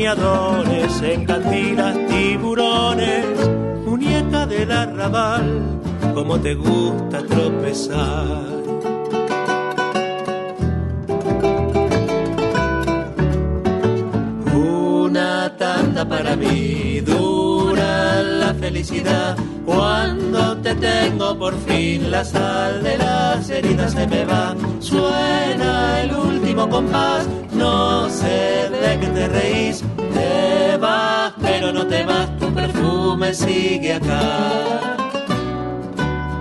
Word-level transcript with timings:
Soñadores, 0.00 1.02
en 1.02 1.26
tiburones, 2.08 3.26
muñeca 3.84 4.46
del 4.46 4.72
arrabal, 4.72 5.78
como 6.14 6.40
te 6.40 6.54
gusta 6.54 7.22
tropezar. 7.22 8.49
Sigue 33.60 33.92
acá. 33.94 34.20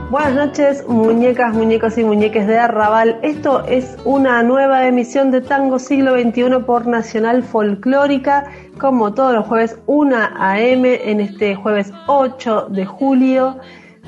Buenas 0.10 0.34
noches, 0.34 0.88
muñecas, 0.88 1.54
muñecos 1.54 1.98
y 1.98 2.04
muñeques 2.04 2.48
de 2.48 2.58
Arrabal. 2.58 3.20
Esto 3.22 3.64
es 3.66 3.98
una 4.06 4.42
nueva 4.42 4.88
emisión 4.88 5.30
de 5.30 5.42
Tango 5.42 5.78
Siglo 5.78 6.20
XXI 6.20 6.64
por 6.66 6.88
Nacional 6.88 7.44
Folclórica, 7.44 8.46
como 8.80 9.14
todos 9.14 9.34
los 9.34 9.46
jueves 9.46 9.78
1 9.86 10.16
a.m. 10.40 11.12
en 11.12 11.20
este 11.20 11.56
jueves 11.56 11.92
8 12.08 12.70
de 12.72 12.86
julio 12.86 13.58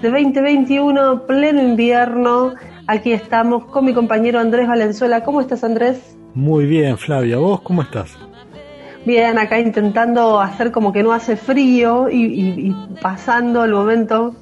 de 0.02 0.10
2021, 0.10 1.28
pleno 1.28 1.62
invierno. 1.62 2.54
Aquí 2.88 3.12
estamos 3.12 3.66
con 3.66 3.86
mi 3.86 3.94
compañero 3.94 4.40
Andrés 4.40 4.68
Valenzuela. 4.68 5.24
¿Cómo 5.24 5.42
estás, 5.42 5.64
Andrés? 5.64 6.18
Muy 6.34 6.66
bien, 6.66 6.98
Flavia. 6.98 7.38
¿Vos 7.38 7.62
cómo 7.62 7.84
estás? 7.84 8.18
Bien, 9.06 9.38
acá 9.40 9.60
intentando 9.60 10.40
hacer 10.40 10.72
como 10.72 10.94
que 10.94 11.04
no 11.04 11.12
hace 11.12 11.36
frío 11.36 12.08
y 12.10 12.76
pasando 13.02 13.64
el 13.64 13.74
momento 13.74 14.36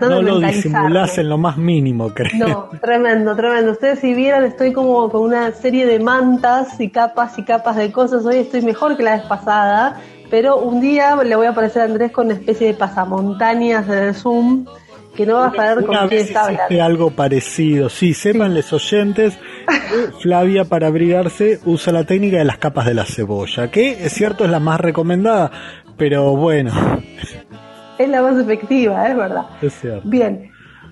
no 0.00 0.22
lo 0.22 0.40
disimulás 0.40 1.18
en 1.18 1.28
lo 1.28 1.38
más 1.38 1.56
mínimo, 1.56 2.10
creo. 2.10 2.30
No, 2.46 2.70
tremendo, 2.80 3.34
tremendo. 3.34 3.72
Ustedes 3.72 3.98
si 3.98 4.14
vieran, 4.14 4.44
estoy 4.44 4.72
como 4.72 5.08
con 5.10 5.22
una 5.22 5.50
serie 5.52 5.86
de 5.86 5.98
mantas 5.98 6.80
y 6.80 6.90
capas 6.90 7.38
y 7.38 7.42
capas 7.42 7.76
de 7.76 7.90
cosas. 7.90 8.24
Hoy 8.24 8.36
estoy 8.36 8.62
mejor 8.62 8.96
que 8.96 9.02
la 9.02 9.16
vez 9.16 9.24
pasada, 9.24 10.00
pero 10.30 10.58
un 10.58 10.80
día 10.80 11.16
le 11.16 11.34
voy 11.36 11.46
a 11.46 11.50
aparecer 11.50 11.82
a 11.82 11.84
Andrés 11.86 12.12
con 12.12 12.26
una 12.26 12.34
especie 12.34 12.68
de 12.68 12.74
pasamontañas 12.74 13.86
de 13.88 14.14
Zoom 14.14 14.66
que 15.16 15.26
no 15.26 15.34
va 15.34 15.46
a 15.46 15.54
saber 15.54 15.84
con 15.84 16.08
quién 16.08 16.20
está 16.22 16.46
hablando. 16.46 16.84
algo 16.84 17.10
parecido. 17.10 17.88
Sí, 17.88 18.14
sepan 18.14 18.54
los 18.54 18.72
oyentes, 18.72 19.38
Flavia 20.20 20.64
para 20.64 20.88
abrigarse 20.88 21.60
usa 21.64 21.92
la 21.92 22.04
técnica 22.04 22.38
de 22.38 22.44
las 22.44 22.58
capas 22.58 22.86
de 22.86 22.94
la 22.94 23.04
cebolla, 23.04 23.70
que 23.70 24.04
es 24.04 24.12
cierto 24.12 24.44
es 24.44 24.50
la 24.50 24.60
más 24.60 24.80
recomendada, 24.80 25.50
pero 25.96 26.36
bueno, 26.36 26.72
es 27.98 28.08
la 28.08 28.22
más 28.22 28.36
efectiva, 28.38 29.08
es 29.08 29.16
verdad. 29.16 29.44
Es 29.62 29.74
cierto. 29.80 30.08
Bien, 30.08 30.50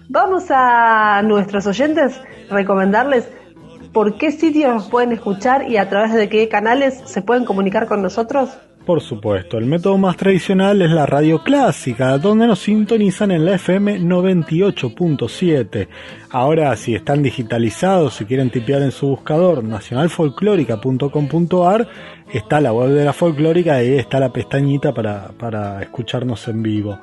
vamos 0.09 0.44
a 0.50 1.21
nuestros 1.25 1.66
oyentes 1.66 2.21
recomendarles 2.50 3.28
por 3.93 4.16
qué 4.16 4.31
sitios 4.31 4.72
nos 4.75 4.88
pueden 4.88 5.12
escuchar 5.12 5.69
y 5.69 5.77
a 5.77 5.88
través 5.88 6.15
de 6.15 6.28
qué 6.28 6.49
canales 6.49 7.03
se 7.05 7.22
pueden 7.22 7.44
comunicar 7.44 7.87
con 7.87 8.03
nosotros. 8.03 8.56
Por 8.84 9.00
supuesto, 9.00 9.59
el 9.59 9.66
método 9.66 9.97
más 9.97 10.16
tradicional 10.16 10.82
es 10.82 10.91
la 10.91 11.06
radio 11.06 11.44
clásica, 11.44 12.19
donde 12.19 12.48
nos 12.48 12.59
sintonizan 12.59 13.31
en 13.31 13.44
la 13.44 13.54
FM 13.54 14.00
98.7. 14.00 15.87
Ahora, 16.31 16.75
si 16.75 16.97
están 16.97 17.22
digitalizados, 17.22 18.15
si 18.15 18.25
quieren 18.25 18.50
tipear 18.50 18.82
en 18.82 18.91
su 18.91 19.06
buscador 19.06 19.62
nacionalfolclórica.com.ar, 19.62 21.88
está 22.32 22.60
la 22.60 22.72
web 22.72 22.91
de 22.91 23.04
la 23.04 23.12
folclórica 23.12 23.84
y 23.84 23.94
está 23.94 24.19
la 24.19 24.32
pestañita 24.32 24.93
para, 24.93 25.28
para 25.28 25.81
escucharnos 25.81 26.49
en 26.49 26.64
vivo. 26.64 26.99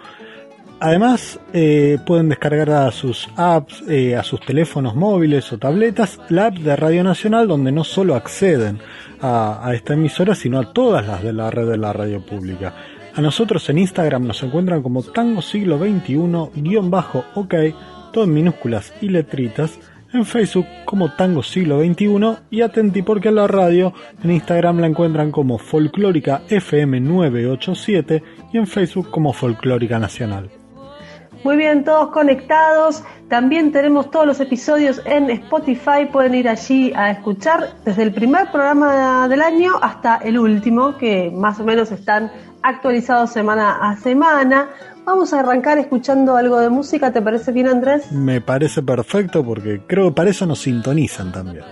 Además, 0.81 1.41
eh, 1.51 1.97
pueden 2.05 2.29
descargar 2.29 2.69
a 2.69 2.89
sus 2.91 3.27
apps, 3.35 3.83
eh, 3.89 4.15
a 4.15 4.23
sus 4.23 4.39
teléfonos 4.39 4.95
móviles 4.95 5.51
o 5.51 5.57
tabletas, 5.57 6.21
la 6.29 6.45
app 6.47 6.55
de 6.55 6.73
Radio 6.77 7.03
Nacional, 7.03 7.49
donde 7.49 7.73
no 7.73 7.83
solo 7.83 8.15
acceden 8.15 8.79
a, 9.21 9.71
esta 9.73 9.95
emisora, 9.95 10.35
sino 10.35 10.57
a 10.57 10.71
todas 10.71 11.05
las 11.05 11.21
de 11.21 11.33
la 11.33 11.51
red 11.51 11.67
de 11.67 11.77
la 11.77 11.91
radio 11.91 12.25
pública. 12.25 12.73
A 13.13 13.19
nosotros 13.19 13.69
en 13.69 13.79
Instagram 13.79 14.25
nos 14.25 14.41
encuentran 14.41 14.81
como 14.81 15.03
Tango 15.03 15.41
Siglo 15.41 15.77
XXI-OK, 15.79 17.55
todo 18.13 18.23
en 18.23 18.33
minúsculas 18.33 18.93
y 19.01 19.09
letritas. 19.09 19.77
En 20.11 20.25
Facebook 20.25 20.65
como 20.85 21.11
Tango 21.13 21.43
Siglo 21.43 21.83
XXI 21.83 22.37
y 22.49 22.61
atenti 22.61 23.03
porque 23.03 23.27
a 23.27 23.31
la 23.31 23.47
radio 23.47 23.93
en 24.23 24.31
Instagram 24.31 24.79
la 24.79 24.87
encuentran 24.87 25.29
como 25.29 25.59
Folclórica 25.59 26.41
FM 26.49 26.99
987 27.01 28.23
y 28.51 28.57
en 28.57 28.65
Facebook 28.65 29.11
como 29.11 29.33
Folclórica 29.33 29.99
Nacional. 29.99 30.49
Muy 31.43 31.55
bien, 31.55 31.83
todos 31.83 32.09
conectados. 32.09 33.03
También 33.29 33.71
tenemos 33.71 34.11
todos 34.11 34.25
los 34.25 34.39
episodios 34.39 35.01
en 35.05 35.29
Spotify. 35.29 36.05
Pueden 36.11 36.35
ir 36.35 36.49
allí 36.49 36.91
a 36.95 37.11
escuchar 37.11 37.75
desde 37.85 38.03
el 38.03 38.13
primer 38.13 38.51
programa 38.51 39.27
del 39.29 39.41
año 39.41 39.73
hasta 39.81 40.17
el 40.17 40.37
último, 40.37 40.97
que 40.97 41.31
más 41.31 41.59
o 41.59 41.63
menos 41.63 41.91
están 41.91 42.31
actualizados 42.61 43.31
semana 43.31 43.77
a 43.81 43.95
semana. 43.95 44.69
Vamos 45.05 45.33
a 45.33 45.39
arrancar 45.39 45.77
escuchando 45.77 46.35
algo 46.35 46.59
de 46.59 46.69
música. 46.69 47.11
¿Te 47.13 47.21
parece 47.21 47.51
bien, 47.51 47.67
Andrés? 47.67 48.11
Me 48.11 48.41
parece 48.41 48.83
perfecto 48.83 49.43
porque 49.43 49.81
creo 49.87 50.09
que 50.09 50.15
para 50.15 50.29
eso 50.29 50.45
nos 50.45 50.59
sintonizan 50.59 51.31
también. 51.31 51.63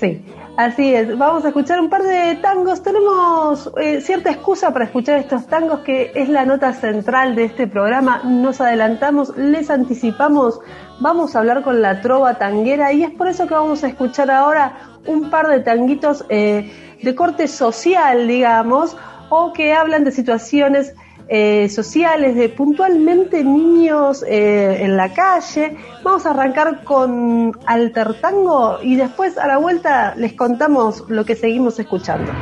Sí. 0.00 0.22
Así 0.56 0.94
es, 0.94 1.18
vamos 1.18 1.44
a 1.44 1.48
escuchar 1.48 1.80
un 1.80 1.90
par 1.90 2.04
de 2.04 2.36
tangos. 2.36 2.80
Tenemos 2.80 3.72
eh, 3.76 4.00
cierta 4.00 4.30
excusa 4.30 4.72
para 4.72 4.84
escuchar 4.84 5.18
estos 5.18 5.48
tangos, 5.48 5.80
que 5.80 6.12
es 6.14 6.28
la 6.28 6.44
nota 6.44 6.72
central 6.72 7.34
de 7.34 7.46
este 7.46 7.66
programa. 7.66 8.22
Nos 8.22 8.60
adelantamos, 8.60 9.36
les 9.36 9.68
anticipamos, 9.68 10.60
vamos 11.00 11.34
a 11.34 11.40
hablar 11.40 11.62
con 11.64 11.82
la 11.82 12.00
trova 12.00 12.38
tanguera 12.38 12.92
y 12.92 13.02
es 13.02 13.10
por 13.10 13.26
eso 13.26 13.48
que 13.48 13.54
vamos 13.54 13.82
a 13.82 13.88
escuchar 13.88 14.30
ahora 14.30 14.78
un 15.06 15.28
par 15.28 15.48
de 15.48 15.58
tanguitos 15.58 16.24
eh, 16.28 16.98
de 17.02 17.14
corte 17.16 17.48
social, 17.48 18.28
digamos, 18.28 18.96
o 19.30 19.52
que 19.52 19.72
hablan 19.72 20.04
de 20.04 20.12
situaciones 20.12 20.94
eh, 21.28 21.68
sociales, 21.68 22.36
de 22.36 22.48
puntualmente 22.48 23.42
niños 23.42 24.24
eh, 24.26 24.78
en 24.80 24.96
la 24.96 25.12
calle. 25.12 25.76
Vamos 26.02 26.26
a 26.26 26.30
arrancar 26.30 26.84
con 26.84 27.58
Alter 27.66 28.14
Tango 28.20 28.78
y 28.82 28.96
después 28.96 29.38
a 29.38 29.46
la 29.46 29.58
vuelta 29.58 30.14
les 30.16 30.34
contamos 30.34 31.04
lo 31.08 31.24
que 31.24 31.36
seguimos 31.36 31.78
escuchando. 31.78 32.32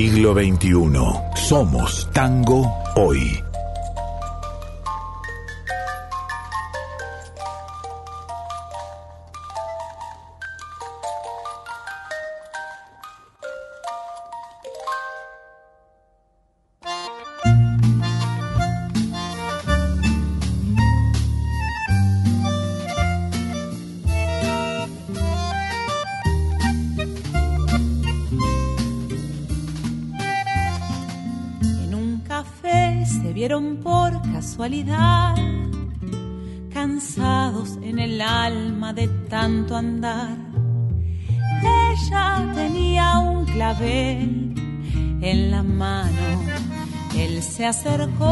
Siglo 0.00 0.32
XXI. 0.32 0.96
Somos 1.34 2.08
tango 2.14 2.64
hoy. 2.96 3.49
Acercó, 47.70 48.29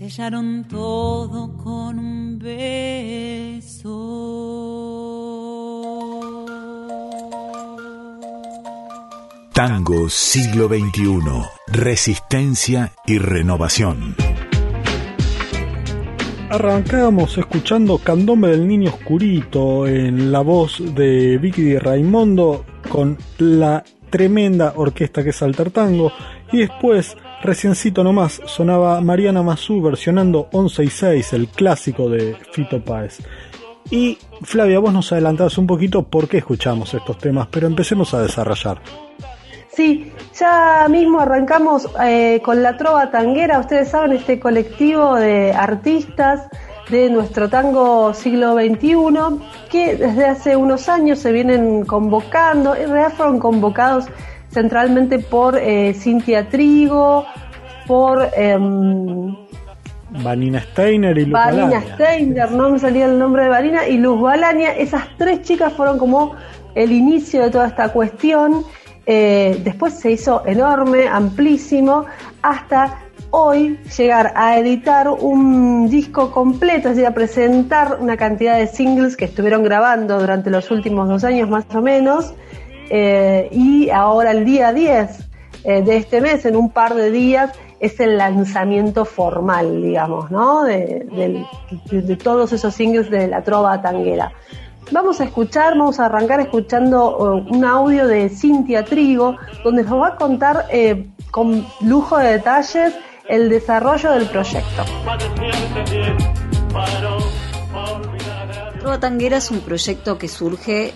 sellaron 0.00 0.64
todo 0.64 1.54
con 1.58 1.98
un 1.98 2.38
beso. 2.38 3.90
Tango 9.52 10.08
siglo 10.08 10.68
XXI. 10.68 11.20
Resistencia 11.66 12.92
y 13.06 13.18
renovación. 13.18 14.16
Arrancamos 16.48 17.36
escuchando 17.36 17.98
Candombe 17.98 18.48
del 18.48 18.66
Niño 18.66 18.88
Oscurito 18.94 19.86
en 19.86 20.32
la 20.32 20.40
voz 20.40 20.82
de 20.94 21.36
Vicky 21.36 21.76
Raimondo 21.76 22.64
con 22.88 23.18
la 23.36 23.84
tremenda 24.08 24.72
orquesta 24.76 25.22
que 25.22 25.28
es 25.30 25.42
Alter 25.42 25.70
Tango 25.70 26.10
y 26.52 26.60
después 26.60 27.18
reciencito 27.42 28.04
nomás 28.04 28.40
sonaba 28.46 29.00
Mariana 29.00 29.42
Mazú 29.42 29.80
versionando 29.80 30.48
11 30.52 30.84
y 30.84 30.90
6 30.90 31.32
el 31.32 31.48
clásico 31.48 32.08
de 32.08 32.36
Fito 32.52 32.82
Páez. 32.82 33.18
Y 33.90 34.18
Flavia, 34.42 34.78
vos 34.78 34.92
nos 34.92 35.10
adelantabas 35.12 35.58
un 35.58 35.66
poquito 35.66 36.02
por 36.02 36.28
qué 36.28 36.38
escuchamos 36.38 36.94
estos 36.94 37.18
temas, 37.18 37.48
pero 37.50 37.66
empecemos 37.66 38.14
a 38.14 38.22
desarrollar. 38.22 38.80
Sí, 39.72 40.12
ya 40.38 40.86
mismo 40.88 41.20
arrancamos 41.20 41.88
eh, 42.04 42.40
con 42.44 42.62
la 42.62 42.76
Trova 42.76 43.10
Tanguera, 43.10 43.58
ustedes 43.58 43.88
saben, 43.88 44.12
este 44.12 44.38
colectivo 44.38 45.14
de 45.14 45.52
artistas 45.52 46.48
de 46.90 47.08
nuestro 47.08 47.48
tango 47.48 48.12
siglo 48.12 48.54
XXI, 48.54 48.96
que 49.70 49.94
desde 49.94 50.26
hace 50.26 50.56
unos 50.56 50.88
años 50.88 51.20
se 51.20 51.30
vienen 51.32 51.84
convocando, 51.84 52.74
en 52.74 52.90
realidad 52.90 53.12
fueron 53.16 53.38
convocados 53.38 54.06
centralmente 54.50 55.18
por 55.18 55.56
eh, 55.56 55.94
Cintia 55.94 56.48
Trigo, 56.48 57.24
por... 57.86 58.28
Em, 58.36 59.34
Vanina 60.22 60.60
Steiner 60.60 61.16
y 61.16 61.24
Luz 61.24 61.32
Vanina 61.32 61.80
Steiner, 61.94 62.50
no 62.50 62.70
me 62.70 62.78
salía 62.78 63.06
el 63.06 63.18
nombre 63.18 63.44
de 63.44 63.48
Vanina, 63.48 63.86
y 63.86 63.96
Luz 63.96 64.20
Balaña, 64.20 64.70
esas 64.72 65.04
tres 65.16 65.42
chicas 65.42 65.72
fueron 65.72 65.98
como 65.98 66.34
el 66.74 66.92
inicio 66.92 67.42
de 67.42 67.50
toda 67.50 67.68
esta 67.68 67.90
cuestión. 67.90 68.64
Eh, 69.06 69.60
después 69.64 69.94
se 69.94 70.12
hizo 70.12 70.42
enorme, 70.46 71.08
amplísimo, 71.08 72.06
hasta 72.42 72.98
hoy 73.30 73.78
llegar 73.96 74.32
a 74.34 74.58
editar 74.58 75.08
un 75.08 75.88
disco 75.88 76.30
completo, 76.32 76.88
es 76.88 76.96
decir, 76.96 77.06
a 77.06 77.14
presentar 77.14 77.98
una 78.00 78.16
cantidad 78.16 78.58
de 78.58 78.66
singles 78.66 79.16
que 79.16 79.26
estuvieron 79.26 79.62
grabando 79.62 80.18
durante 80.18 80.50
los 80.50 80.70
últimos 80.70 81.08
dos 81.08 81.24
años 81.24 81.48
más 81.48 81.64
o 81.74 81.80
menos, 81.80 82.34
eh, 82.90 83.48
y 83.52 83.88
ahora 83.90 84.32
el 84.32 84.44
día 84.44 84.72
10 84.72 85.28
eh, 85.64 85.82
de 85.82 85.96
este 85.96 86.20
mes, 86.20 86.44
en 86.44 86.56
un 86.56 86.70
par 86.70 86.94
de 86.94 87.10
días, 87.10 87.52
es 87.78 87.98
el 88.00 88.18
lanzamiento 88.18 89.06
formal, 89.06 89.82
digamos, 89.82 90.30
¿no? 90.30 90.64
de 90.64 91.46
todos 92.22 92.52
esos 92.52 92.74
singles 92.74 93.10
de 93.10 93.28
la 93.28 93.42
trova 93.42 93.80
tanguera. 93.80 94.32
Vamos 94.92 95.20
a 95.20 95.24
escuchar, 95.24 95.78
vamos 95.78 96.00
a 96.00 96.06
arrancar 96.06 96.40
escuchando 96.40 97.16
uh, 97.16 97.54
un 97.54 97.64
audio 97.64 98.08
de 98.08 98.28
Cintia 98.28 98.84
Trigo, 98.84 99.36
donde 99.62 99.84
nos 99.84 100.00
va 100.00 100.08
a 100.08 100.16
contar 100.16 100.66
eh, 100.70 101.06
con 101.30 101.64
lujo 101.80 102.18
de 102.18 102.32
detalles 102.32 102.94
el 103.28 103.48
desarrollo 103.48 104.10
del 104.10 104.26
proyecto. 104.26 104.82
Trova 108.80 108.98
Tanguera 108.98 109.36
es 109.36 109.50
un 109.52 109.60
proyecto 109.60 110.18
que 110.18 110.26
surge 110.26 110.92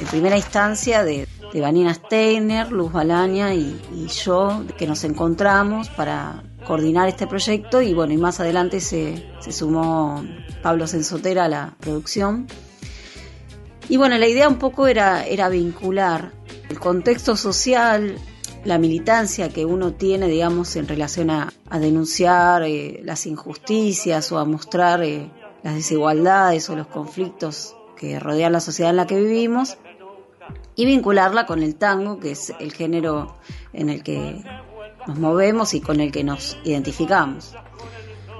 en 0.00 0.06
primera 0.06 0.36
instancia 0.36 1.04
de, 1.04 1.28
Vanina 1.54 1.92
Steiner, 1.92 2.70
Luz 2.72 2.92
Balaña 2.92 3.54
y, 3.54 4.06
yo, 4.24 4.64
que 4.78 4.86
nos 4.86 5.04
encontramos 5.04 5.88
para 5.90 6.42
coordinar 6.64 7.08
este 7.08 7.26
proyecto. 7.26 7.82
Y 7.82 7.92
bueno, 7.92 8.12
y 8.12 8.16
más 8.16 8.40
adelante 8.40 8.80
se, 8.80 9.26
sumó 9.50 10.24
Pablo 10.62 10.86
Sensotera 10.86 11.44
a 11.44 11.48
la 11.48 11.76
producción. 11.80 12.46
Y 13.88 13.96
bueno, 13.96 14.16
la 14.16 14.28
idea 14.28 14.48
un 14.48 14.58
poco 14.58 14.86
era, 14.86 15.26
era 15.26 15.48
vincular 15.48 16.32
el 16.68 16.78
contexto 16.78 17.36
social, 17.36 18.16
la 18.64 18.78
militancia 18.78 19.48
que 19.48 19.64
uno 19.64 19.92
tiene, 19.92 20.28
digamos, 20.28 20.76
en 20.76 20.86
relación 20.86 21.30
a, 21.30 21.52
denunciar 21.78 22.62
eh, 22.62 23.00
las 23.04 23.26
injusticias 23.26 24.30
o 24.32 24.38
a 24.38 24.44
mostrar 24.44 25.02
eh, 25.02 25.30
las 25.62 25.74
desigualdades 25.74 26.70
o 26.70 26.76
los 26.76 26.86
conflictos 26.86 27.74
que 28.00 28.18
rodean 28.18 28.52
la 28.52 28.60
sociedad 28.60 28.90
en 28.90 28.96
la 28.96 29.06
que 29.06 29.20
vivimos, 29.20 29.76
y 30.80 30.86
vincularla 30.86 31.44
con 31.44 31.62
el 31.62 31.74
tango, 31.74 32.18
que 32.18 32.30
es 32.30 32.54
el 32.58 32.72
género 32.72 33.36
en 33.74 33.90
el 33.90 34.02
que 34.02 34.42
nos 35.06 35.18
movemos 35.18 35.74
y 35.74 35.82
con 35.82 36.00
el 36.00 36.10
que 36.10 36.24
nos 36.24 36.56
identificamos. 36.64 37.54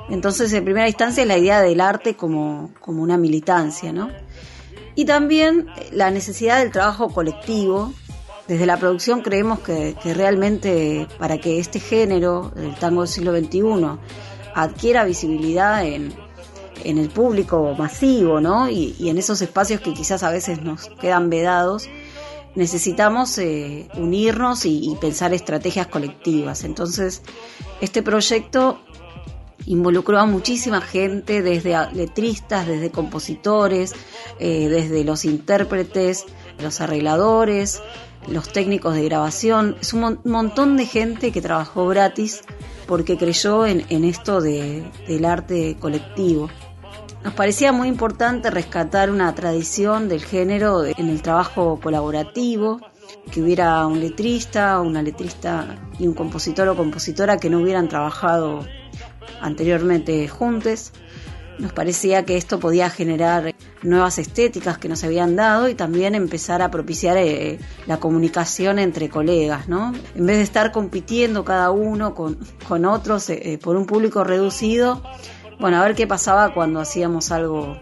Entonces, 0.09 0.51
en 0.55 0.65
primera 0.65 0.89
instancia, 0.89 1.27
la 1.27 1.37
idea 1.37 1.61
del 1.61 1.83
arte 1.83 2.17
como, 2.17 2.71
como 2.81 3.03
una 3.03 3.19
militancia, 3.19 3.93
¿no? 3.93 4.09
Y 4.95 5.05
también 5.05 5.67
la 5.93 6.11
necesidad 6.11 6.61
del 6.61 6.73
trabajo 6.73 7.11
colectivo. 7.11 7.93
Desde 8.49 8.65
la 8.65 8.79
producción 8.79 9.21
creemos 9.21 9.61
que, 9.61 9.95
realmente 10.15 11.07
para 11.19 11.37
que 11.37 11.59
este 11.59 11.79
género, 11.79 12.53
el 12.57 12.75
tango 12.77 13.03
del 13.03 13.11
siglo 13.11 13.39
XXI, 13.39 13.99
adquiera 14.55 15.05
visibilidad 15.05 15.85
en, 15.85 16.15
el 16.83 17.11
público 17.11 17.75
masivo, 17.77 18.41
¿no? 18.41 18.71
Y, 18.71 18.97
en 19.11 19.19
esos 19.19 19.43
espacios 19.43 19.83
que 19.83 19.93
quizás 19.93 20.23
a 20.23 20.31
veces 20.31 20.63
nos 20.63 20.89
quedan 21.01 21.29
vedados, 21.29 21.91
necesitamos 22.55 23.39
eh, 23.39 23.89
unirnos 23.97 24.65
y, 24.67 24.97
pensar 25.01 25.33
estrategias 25.35 25.87
colectivas. 25.87 26.65
Entonces, 26.65 27.23
este 27.81 28.03
proyecto 28.03 28.81
involucró 29.67 30.19
a 30.19 30.27
muchísima 30.27 30.81
gente, 30.81 31.43
desde 31.43 31.77
letristas, 31.93 32.67
desde 32.67 32.91
compositores, 32.91 33.95
eh, 34.39 34.69
desde 34.69 35.05
los 35.05 35.25
intérpretes, 35.25 36.27
los 36.61 36.81
arregladores, 36.81 37.83
los 38.27 38.53
técnicos 38.53 38.95
de 38.95 39.05
grabación. 39.05 39.77
Es 39.81 39.93
un 39.93 40.21
montón 40.25 40.77
de 40.77 40.87
gente 40.87 41.33
que 41.33 41.41
trabajó 41.41 41.87
gratis 41.87 42.43
porque 42.87 43.17
creyó 43.17 43.67
en, 43.67 44.05
esto 44.05 44.41
de, 44.41 44.85
del 45.07 45.25
arte 45.25 45.77
colectivo. 45.79 46.51
Nos 47.23 47.35
parecía 47.35 47.71
muy 47.71 47.89
importante 47.89 48.51
rescatar 48.51 49.11
una 49.11 49.35
tradición 49.35 50.09
del 50.09 50.25
género 50.25 50.87
en 50.87 51.09
el 51.09 51.21
trabajo 51.21 51.79
colaborativo, 51.83 52.81
que 53.31 53.43
hubiera 53.43 53.87
un 53.87 54.01
letrista, 54.01 54.81
una 54.81 55.03
letrista 55.03 55.79
y 55.99 56.07
un 56.07 56.15
compositor 56.15 56.69
o 56.69 56.77
compositora 56.77 57.37
que 57.37 57.51
no 57.51 57.59
hubieran 57.61 57.89
trabajado 57.89 58.67
anteriormente 59.43 60.27
juntos. 60.29 60.93
Nos 61.59 61.75
parecía 61.75 62.25
que 62.25 62.39
esto 62.39 62.59
podía 62.59 62.89
generar 62.89 63.55
nuevas 63.83 64.19
estéticas 64.19 64.79
que 64.79 64.89
nos 64.89 65.05
habían 65.05 65.37
dado 65.37 65.69
y 65.69 65.75
también 65.75 66.15
empezar 66.15 66.63
a 66.63 66.71
propiciar 66.71 67.19
eh, 67.19 67.59
la 67.87 67.99
comunicación 67.99 68.79
entre 68.79 69.11
colegas, 69.11 69.69
¿no? 69.69 69.93
En 70.15 70.27
vez 70.27 70.39
de 70.39 70.43
estar 70.43 70.73
compitiendo 70.73 71.45
cada 71.45 71.71
uno 71.71 72.15
con, 72.15 72.39
con 72.67 72.87
otros 72.87 73.29
eh, 73.29 73.41
eh, 73.53 73.59
por 73.59 73.77
un 73.77 73.85
público 73.85 74.25
reducido, 74.25 75.03
bueno, 75.61 75.79
a 75.79 75.83
ver 75.83 75.95
qué 75.95 76.07
pasaba 76.07 76.55
cuando 76.55 76.81
hacíamos 76.81 77.31
algo 77.31 77.77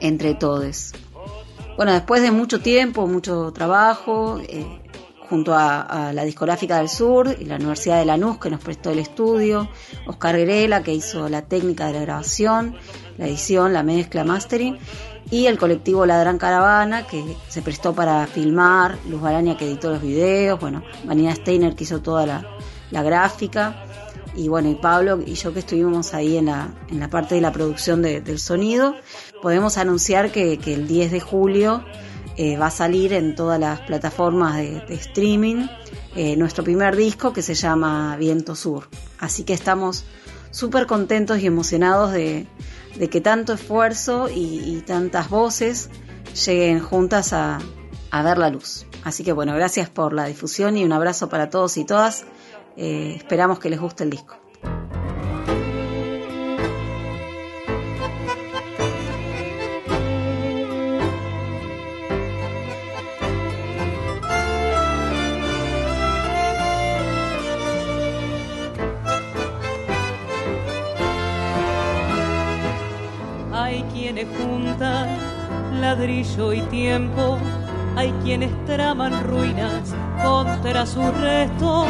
entre 0.00 0.34
todos. 0.34 0.92
Bueno, 1.76 1.92
después 1.92 2.22
de 2.22 2.30
mucho 2.30 2.60
tiempo, 2.60 3.06
mucho 3.06 3.52
trabajo, 3.52 4.40
junto 5.28 5.54
a, 5.54 6.12
la 6.12 6.24
Discográfica 6.24 6.78
del 6.78 6.88
Sur 6.88 7.36
y 7.38 7.44
la 7.44 7.56
Universidad 7.56 7.98
de 7.98 8.04
Lanús 8.04 8.38
que 8.38 8.50
nos 8.50 8.60
prestó 8.60 8.90
el 8.90 8.98
estudio, 8.98 9.68
Oscar 10.06 10.38
Grela 10.38 10.82
que 10.82 10.94
hizo 10.94 11.28
la 11.28 11.42
técnica 11.42 11.86
de 11.86 11.94
la 11.94 12.00
grabación, 12.00 12.76
la 13.18 13.26
edición, 13.26 13.72
la 13.72 13.82
mezcla, 13.82 14.24
mastering 14.24 14.78
y 15.30 15.46
el 15.46 15.58
colectivo 15.58 16.06
La 16.06 16.18
Gran 16.18 16.38
Caravana 16.38 17.06
que 17.06 17.24
se 17.48 17.62
prestó 17.62 17.94
para 17.94 18.26
filmar, 18.26 18.96
Luz 19.08 19.20
Baraña 19.20 19.56
que 19.56 19.66
editó 19.66 19.90
los 19.90 20.02
videos, 20.02 20.60
bueno, 20.60 20.82
Vanina 21.04 21.34
Steiner 21.34 21.74
que 21.74 21.84
hizo 21.84 22.00
toda 22.00 22.26
la, 22.26 23.02
gráfica 23.02 23.84
y 24.36 24.48
bueno, 24.48 24.70
y 24.70 24.74
Pablo 24.74 25.18
y 25.24 25.34
yo 25.34 25.52
que 25.52 25.60
estuvimos 25.60 26.12
ahí 26.12 26.36
en 26.36 26.46
la, 26.46 26.74
en 26.88 27.00
la 27.00 27.08
parte 27.08 27.34
de 27.34 27.40
la 27.40 27.52
producción 27.52 28.02
del 28.02 28.38
sonido, 28.38 28.94
podemos 29.40 29.78
anunciar 29.78 30.30
que, 30.30 30.60
el 30.66 30.86
10 30.86 31.10
de 31.10 31.20
julio 31.20 31.84
eh, 32.36 32.58
va 32.58 32.66
a 32.66 32.70
salir 32.70 33.14
en 33.14 33.34
todas 33.34 33.58
las 33.58 33.80
plataformas 33.80 34.56
de, 34.56 34.82
streaming 34.90 35.66
eh, 36.14 36.36
nuestro 36.36 36.62
primer 36.64 36.96
disco 36.96 37.32
que 37.32 37.42
se 37.42 37.54
llama 37.54 38.16
Viento 38.18 38.54
Sur. 38.54 38.88
Así 39.18 39.44
que 39.44 39.54
estamos 39.54 40.04
súper 40.50 40.86
contentos 40.86 41.38
y 41.38 41.46
emocionados 41.46 42.12
de, 42.12 42.46
que 43.10 43.20
tanto 43.20 43.54
esfuerzo 43.54 44.28
y, 44.28 44.82
tantas 44.86 45.30
voces 45.30 45.90
lleguen 46.44 46.80
juntas 46.80 47.32
a, 47.32 47.58
ver 48.24 48.38
la 48.38 48.50
luz. 48.50 48.86
Así 49.04 49.24
que 49.24 49.32
bueno, 49.32 49.54
gracias 49.54 49.88
por 49.90 50.12
la 50.12 50.24
difusión 50.24 50.76
y 50.76 50.84
un 50.84 50.92
abrazo 50.92 51.28
para 51.28 51.50
todos 51.50 51.76
y 51.76 51.84
todas. 51.84 52.24
Eh, 52.76 53.14
esperamos 53.16 53.58
que 53.58 53.70
les 53.70 53.80
guste 53.80 54.04
el 54.04 54.10
disco. 54.10 54.36
ladrillo 75.80 76.52
y 76.52 76.60
tiempo, 76.62 77.38
hay 77.96 78.12
quienes 78.22 78.50
traman 78.64 79.24
ruinas 79.24 79.94
contra 80.22 80.84
sus 80.84 81.14
restos. 81.20 81.86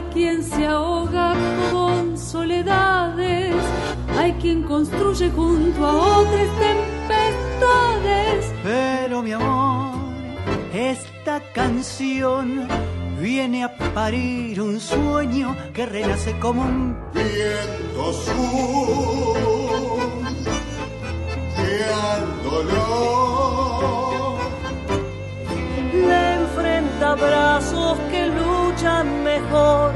Hay 0.00 0.06
quien 0.14 0.42
se 0.42 0.66
ahoga 0.66 1.34
con 1.70 2.16
soledades, 2.16 3.54
hay 4.18 4.32
quien 4.40 4.62
construye 4.62 5.28
junto 5.30 5.84
a 5.84 6.20
otras 6.20 6.48
tempestades. 6.58 8.46
Pero 8.62 9.20
mi 9.20 9.32
amor, 9.32 9.92
esta 10.72 11.42
canción 11.52 12.66
viene 13.20 13.62
a 13.62 13.76
parir 13.76 14.62
un 14.62 14.80
sueño 14.80 15.54
que 15.74 15.84
renace 15.84 16.34
como 16.38 16.62
un 16.62 16.96
viento 17.12 18.12
sur 18.14 19.50
dolor. 22.42 23.90
Le 25.92 26.34
enfrenta 26.36 27.14
brazos 27.16 27.79
que 27.79 27.79
mejor 29.50 29.92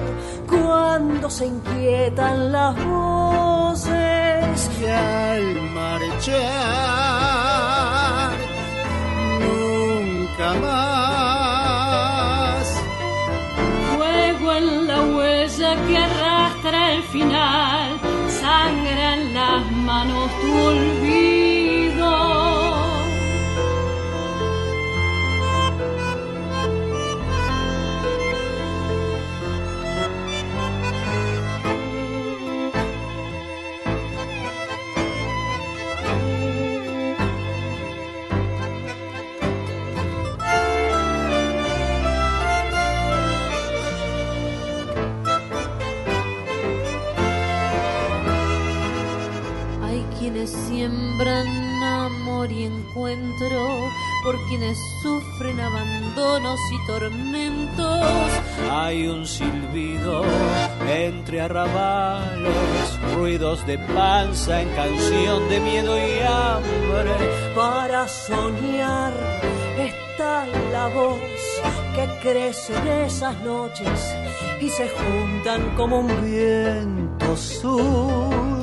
cuando 0.48 1.30
se 1.30 1.46
inquietan 1.46 2.52
las 2.52 2.74
voces. 2.84 4.70
Y 4.80 4.86
al 4.86 5.60
marchar, 5.72 6.40
nunca 9.40 10.54
más. 10.60 11.44
Fuego 13.96 14.52
en 14.52 14.86
la 14.86 15.02
huella 15.02 15.76
que 15.86 15.98
arrastra 15.98 16.92
el 16.92 17.02
final, 17.04 17.98
sangra 18.28 19.14
en 19.14 19.34
las 19.34 19.70
manos 19.72 20.30
tu 20.40 20.52
olvido. 20.52 21.03
Siembran 51.24 51.82
amor 51.82 52.52
y 52.52 52.64
encuentro 52.64 53.90
por 54.22 54.36
quienes 54.48 54.78
sufren 55.02 55.58
abandonos 55.60 56.58
y 56.70 56.86
tormentos. 56.86 58.02
Hay 58.70 59.06
un 59.06 59.26
silbido 59.26 60.22
entre 60.86 61.40
arrabalos, 61.40 62.98
ruidos 63.14 63.66
de 63.66 63.78
panza 63.78 64.62
en 64.62 64.68
canción 64.70 65.48
de 65.48 65.60
miedo 65.60 65.96
y 65.96 66.20
hambre. 66.20 67.14
Para 67.54 68.06
soñar 68.08 69.12
está 69.78 70.46
la 70.72 70.88
voz 70.88 71.20
que 71.94 72.08
crece 72.22 72.76
en 72.76 72.88
esas 73.06 73.40
noches 73.42 74.14
y 74.60 74.68
se 74.68 74.88
juntan 74.88 75.74
como 75.76 76.00
un 76.00 76.22
viento 76.22 77.36
sur 77.36 78.53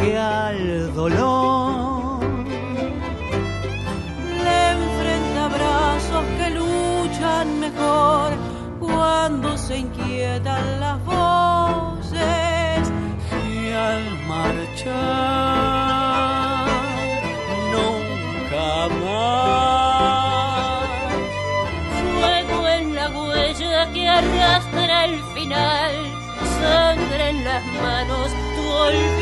que 0.00 0.16
al 0.16 0.94
dolor 0.94 2.20
le 4.44 4.70
enfrenta 4.72 5.48
brazos 5.48 6.24
que 6.38 6.50
luchan 6.58 7.60
mejor 7.60 8.32
cuando 8.78 9.58
se 9.58 9.78
inquietan 9.78 10.80
las 10.80 11.04
voces 11.04 12.92
y 13.52 13.72
al 13.72 14.04
marchar 14.26 14.96
nunca 17.74 18.88
más. 19.04 20.88
Fuego 22.20 22.68
en 22.68 22.94
la 22.94 23.06
huella 23.10 23.92
que 23.92 24.08
arrastra 24.08 25.04
el 25.04 25.20
final 25.34 25.92
sangre 26.60 27.30
en 27.30 27.44
las 27.44 27.64
manos 27.82 28.30
tu 28.56 28.62
olvido 28.68 29.19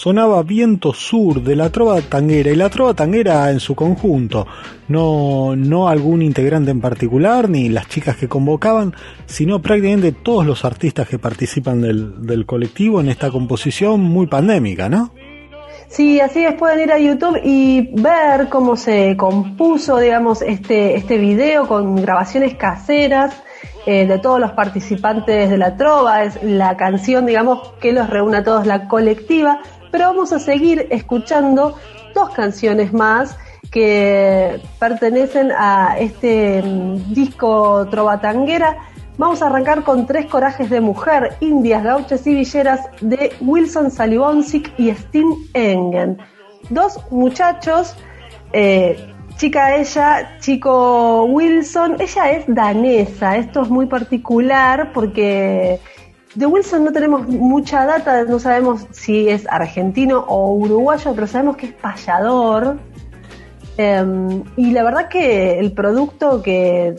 sonaba 0.00 0.42
Viento 0.42 0.94
Sur 0.94 1.42
de 1.42 1.54
la 1.54 1.68
Trova 1.68 2.00
Tanguera 2.00 2.50
y 2.50 2.56
la 2.56 2.70
Trova 2.70 2.94
Tanguera 2.94 3.50
en 3.50 3.60
su 3.60 3.74
conjunto, 3.74 4.46
no, 4.88 5.54
no 5.54 5.88
algún 5.88 6.22
integrante 6.22 6.70
en 6.70 6.80
particular 6.80 7.50
ni 7.50 7.68
las 7.68 7.86
chicas 7.86 8.16
que 8.16 8.26
convocaban, 8.26 8.94
sino 9.26 9.60
prácticamente 9.60 10.12
todos 10.12 10.46
los 10.46 10.64
artistas 10.64 11.06
que 11.06 11.18
participan 11.18 11.82
del, 11.82 12.26
del 12.26 12.46
colectivo 12.46 13.02
en 13.02 13.10
esta 13.10 13.30
composición 13.30 14.00
muy 14.00 14.26
pandémica, 14.26 14.88
¿no? 14.88 15.12
Sí, 15.88 16.18
así 16.18 16.46
es, 16.46 16.54
pueden 16.54 16.80
ir 16.80 16.92
a 16.92 16.98
YouTube 16.98 17.38
y 17.44 17.90
ver 18.00 18.48
cómo 18.48 18.76
se 18.76 19.18
compuso, 19.18 19.98
digamos, 19.98 20.40
este, 20.40 20.96
este 20.96 21.18
video 21.18 21.68
con 21.68 21.96
grabaciones 21.96 22.54
caseras 22.54 23.42
eh, 23.84 24.06
de 24.06 24.18
todos 24.18 24.40
los 24.40 24.52
participantes 24.52 25.50
de 25.50 25.58
la 25.58 25.76
trova, 25.76 26.24
es 26.24 26.42
la 26.42 26.78
canción, 26.78 27.26
digamos, 27.26 27.72
que 27.82 27.92
los 27.92 28.08
reúne 28.08 28.38
a 28.38 28.44
todos, 28.44 28.66
la 28.66 28.88
colectiva, 28.88 29.60
pero 29.90 30.06
vamos 30.06 30.32
a 30.32 30.38
seguir 30.38 30.86
escuchando 30.90 31.76
dos 32.14 32.30
canciones 32.30 32.92
más 32.92 33.36
que 33.70 34.60
pertenecen 34.78 35.52
a 35.52 35.96
este 35.98 36.62
mm, 36.62 37.12
disco 37.12 37.86
Trova 37.90 38.20
Tanguera. 38.20 38.76
Vamos 39.18 39.42
a 39.42 39.46
arrancar 39.46 39.84
con 39.84 40.06
Tres 40.06 40.26
Corajes 40.26 40.70
de 40.70 40.80
Mujer, 40.80 41.36
Indias, 41.40 41.84
Gauchas 41.84 42.26
y 42.26 42.34
Villeras 42.34 42.80
de 43.00 43.32
Wilson 43.40 43.90
Salibonsic 43.90 44.72
y 44.78 44.90
Steve 44.94 45.34
Engen. 45.52 46.18
Dos 46.70 46.98
muchachos, 47.10 47.96
eh, 48.52 49.12
chica 49.36 49.76
ella, 49.76 50.38
chico 50.40 51.24
Wilson. 51.24 51.96
Ella 52.00 52.30
es 52.30 52.44
danesa, 52.48 53.36
esto 53.36 53.62
es 53.62 53.68
muy 53.68 53.86
particular 53.86 54.90
porque 54.92 55.80
de 56.34 56.46
Wilson 56.46 56.84
no 56.84 56.92
tenemos 56.92 57.26
mucha 57.26 57.84
data, 57.84 58.24
no 58.24 58.38
sabemos 58.38 58.86
si 58.92 59.28
es 59.28 59.46
argentino 59.48 60.20
o 60.28 60.54
uruguayo, 60.54 61.12
pero 61.14 61.26
sabemos 61.26 61.56
que 61.56 61.66
es 61.66 61.72
payador. 61.72 62.78
Em, 63.76 64.44
y 64.56 64.72
la 64.72 64.82
verdad 64.82 65.08
que 65.08 65.58
el 65.58 65.72
producto 65.72 66.42
que 66.42 66.94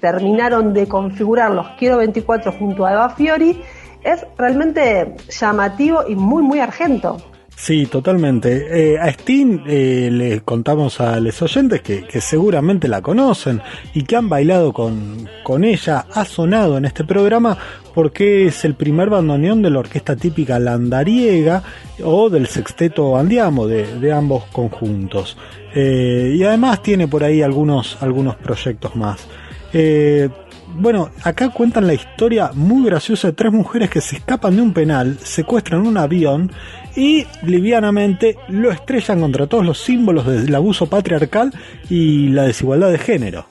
terminaron 0.00 0.74
de 0.74 0.86
configurar 0.88 1.50
los 1.50 1.68
Quiero 1.78 1.98
24 1.98 2.52
junto 2.52 2.84
a 2.84 2.92
Eva 2.92 3.10
Fiori 3.10 3.62
es 4.02 4.26
realmente 4.36 5.16
llamativo 5.28 6.00
y 6.06 6.14
muy, 6.14 6.42
muy 6.42 6.60
argento. 6.60 7.16
Sí, 7.56 7.86
totalmente. 7.86 8.92
Eh, 8.92 8.98
a 8.98 9.10
Steam 9.12 9.62
eh, 9.66 10.10
le 10.12 10.40
contamos 10.40 11.00
a 11.00 11.18
los 11.20 11.40
oyentes 11.40 11.80
que, 11.82 12.02
que, 12.02 12.20
seguramente 12.20 12.88
la 12.88 13.00
conocen 13.00 13.62
y 13.94 14.02
que 14.02 14.16
han 14.16 14.28
bailado 14.28 14.72
con, 14.72 15.28
con 15.44 15.64
ella, 15.64 16.06
ha 16.12 16.24
sonado 16.24 16.76
en 16.76 16.84
este 16.84 17.04
programa 17.04 17.56
porque 17.94 18.46
es 18.46 18.64
el 18.64 18.74
primer 18.74 19.08
bandoneón 19.08 19.62
de 19.62 19.70
la 19.70 19.78
orquesta 19.78 20.16
típica 20.16 20.58
landariega 20.58 21.62
o 22.02 22.28
del 22.28 22.48
sexteto 22.48 23.16
andiamo 23.16 23.66
de, 23.66 23.98
de 23.98 24.12
ambos 24.12 24.44
conjuntos. 24.46 25.36
Eh, 25.74 26.34
y 26.36 26.42
además 26.44 26.82
tiene 26.82 27.08
por 27.08 27.24
ahí 27.24 27.42
algunos, 27.42 27.96
algunos 28.00 28.36
proyectos 28.36 28.94
más. 28.96 29.26
Eh, 29.72 30.28
bueno, 30.76 31.10
acá 31.22 31.50
cuentan 31.50 31.86
la 31.86 31.94
historia 31.94 32.50
muy 32.54 32.84
graciosa 32.84 33.28
de 33.28 33.34
tres 33.34 33.52
mujeres 33.52 33.90
que 33.90 34.00
se 34.00 34.16
escapan 34.16 34.56
de 34.56 34.62
un 34.62 34.72
penal, 34.72 35.18
secuestran 35.20 35.86
un 35.86 35.96
avión 35.96 36.50
y 36.96 37.26
livianamente 37.42 38.36
lo 38.48 38.70
estrellan 38.70 39.20
contra 39.20 39.46
todos 39.46 39.64
los 39.64 39.78
símbolos 39.78 40.26
del 40.26 40.54
abuso 40.54 40.86
patriarcal 40.86 41.52
y 41.88 42.28
la 42.28 42.44
desigualdad 42.44 42.90
de 42.90 42.98
género. 42.98 43.46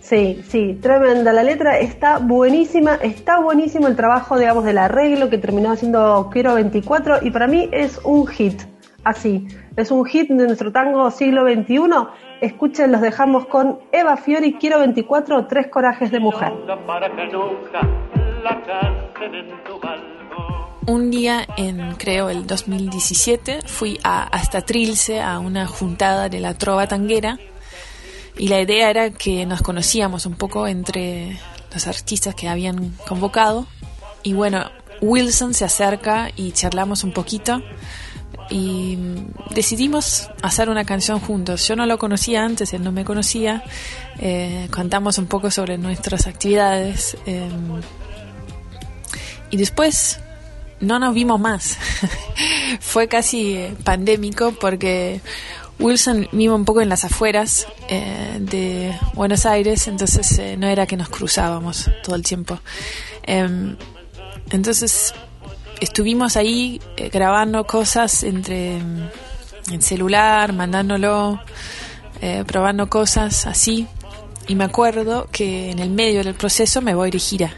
Sí, 0.00 0.42
sí, 0.46 0.78
tremenda. 0.82 1.32
La 1.32 1.42
letra 1.42 1.78
está 1.78 2.18
buenísima, 2.18 2.96
está 2.96 3.40
buenísimo 3.40 3.88
el 3.88 3.96
trabajo, 3.96 4.38
digamos, 4.38 4.64
del 4.64 4.78
arreglo 4.78 5.30
que 5.30 5.38
terminó 5.38 5.72
haciendo 5.72 6.28
Quiero 6.30 6.54
24 6.54 7.20
y 7.22 7.30
para 7.30 7.46
mí 7.46 7.68
es 7.72 7.98
un 8.04 8.26
hit. 8.26 8.62
Así, 9.04 9.48
es 9.76 9.90
un 9.90 10.04
hit 10.04 10.28
de 10.28 10.46
nuestro 10.46 10.70
tango 10.70 11.10
siglo 11.10 11.44
XXI. 11.44 11.78
Escuchen, 12.42 12.90
los 12.90 13.00
dejamos 13.00 13.46
con 13.46 13.78
Eva 13.92 14.16
Fiori, 14.16 14.54
Quiero 14.54 14.80
24, 14.80 15.46
Tres 15.46 15.68
Corajes 15.68 16.10
de 16.10 16.18
Mujer. 16.18 16.52
Un 20.84 21.10
día 21.12 21.46
en, 21.56 21.94
creo, 21.94 22.30
el 22.30 22.44
2017, 22.44 23.60
fui 23.64 23.96
a, 24.02 24.24
hasta 24.24 24.62
Trilce 24.62 25.20
a 25.20 25.38
una 25.38 25.68
juntada 25.68 26.28
de 26.28 26.40
la 26.40 26.54
trova 26.54 26.88
tanguera 26.88 27.38
y 28.36 28.48
la 28.48 28.60
idea 28.60 28.90
era 28.90 29.10
que 29.10 29.46
nos 29.46 29.62
conocíamos 29.62 30.26
un 30.26 30.34
poco 30.34 30.66
entre 30.66 31.38
los 31.72 31.86
artistas 31.86 32.34
que 32.34 32.48
habían 32.48 32.90
convocado. 33.06 33.68
Y 34.24 34.32
bueno, 34.32 34.64
Wilson 35.00 35.54
se 35.54 35.64
acerca 35.64 36.30
y 36.34 36.50
charlamos 36.50 37.04
un 37.04 37.12
poquito 37.12 37.62
y 38.52 38.98
decidimos 39.54 40.28
hacer 40.42 40.68
una 40.68 40.84
canción 40.84 41.18
juntos. 41.20 41.66
Yo 41.66 41.74
no 41.74 41.86
lo 41.86 41.98
conocía 41.98 42.44
antes, 42.44 42.74
él 42.74 42.84
no 42.84 42.92
me 42.92 43.02
conocía. 43.02 43.64
Eh, 44.18 44.68
contamos 44.70 45.16
un 45.16 45.26
poco 45.26 45.50
sobre 45.50 45.78
nuestras 45.78 46.26
actividades 46.26 47.16
eh, 47.24 47.48
y 49.50 49.56
después 49.56 50.20
no 50.80 50.98
nos 50.98 51.14
vimos 51.14 51.40
más. 51.40 51.78
Fue 52.80 53.08
casi 53.08 53.54
eh, 53.54 53.74
pandémico 53.84 54.52
porque 54.52 55.22
Wilson 55.78 56.28
vive 56.32 56.52
un 56.52 56.66
poco 56.66 56.82
en 56.82 56.90
las 56.90 57.04
afueras 57.04 57.66
eh, 57.88 58.36
de 58.38 58.94
Buenos 59.14 59.46
Aires, 59.46 59.88
entonces 59.88 60.38
eh, 60.38 60.56
no 60.58 60.66
era 60.66 60.86
que 60.86 60.98
nos 60.98 61.08
cruzábamos 61.08 61.90
todo 62.02 62.16
el 62.16 62.22
tiempo. 62.22 62.60
Em, 63.22 63.76
entonces 64.50 65.14
estuvimos 65.82 66.36
ahí 66.36 66.80
eh, 66.96 67.10
grabando 67.10 67.64
cosas 67.66 68.22
entre 68.22 68.76
en 68.76 69.82
celular, 69.82 70.52
mandándolo, 70.52 71.40
probando 72.46 72.88
cosas 72.88 73.46
así. 73.46 73.86
Y 74.48 74.54
me 74.54 74.64
acuerdo 74.64 75.28
que 75.30 75.70
en 75.70 75.78
el 75.78 75.90
medio 75.90 76.24
del 76.24 76.34
proceso 76.34 76.80
me 76.82 76.94
voy 76.94 77.10
de 77.10 77.18
gira 77.18 77.52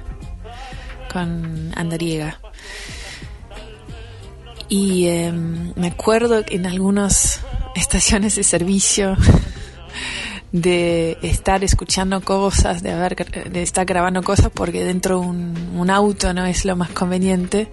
con 1.14 1.72
Andariega. 1.76 2.40
Y 4.68 5.06
em, 5.06 5.72
me 5.76 5.88
acuerdo 5.88 6.44
que 6.44 6.56
en 6.56 6.66
algunos 6.66 7.40
estaciones 7.76 8.34
de 8.36 8.42
servicio, 8.42 9.16
de 10.54 11.18
estar 11.22 11.64
escuchando 11.64 12.20
cosas, 12.20 12.80
de, 12.80 12.92
haber, 12.92 13.16
de 13.50 13.60
estar 13.60 13.84
grabando 13.84 14.22
cosas, 14.22 14.52
porque 14.54 14.84
dentro 14.84 15.18
un, 15.18 15.72
un 15.74 15.90
auto 15.90 16.32
no 16.32 16.46
es 16.46 16.64
lo 16.64 16.76
más 16.76 16.90
conveniente. 16.90 17.68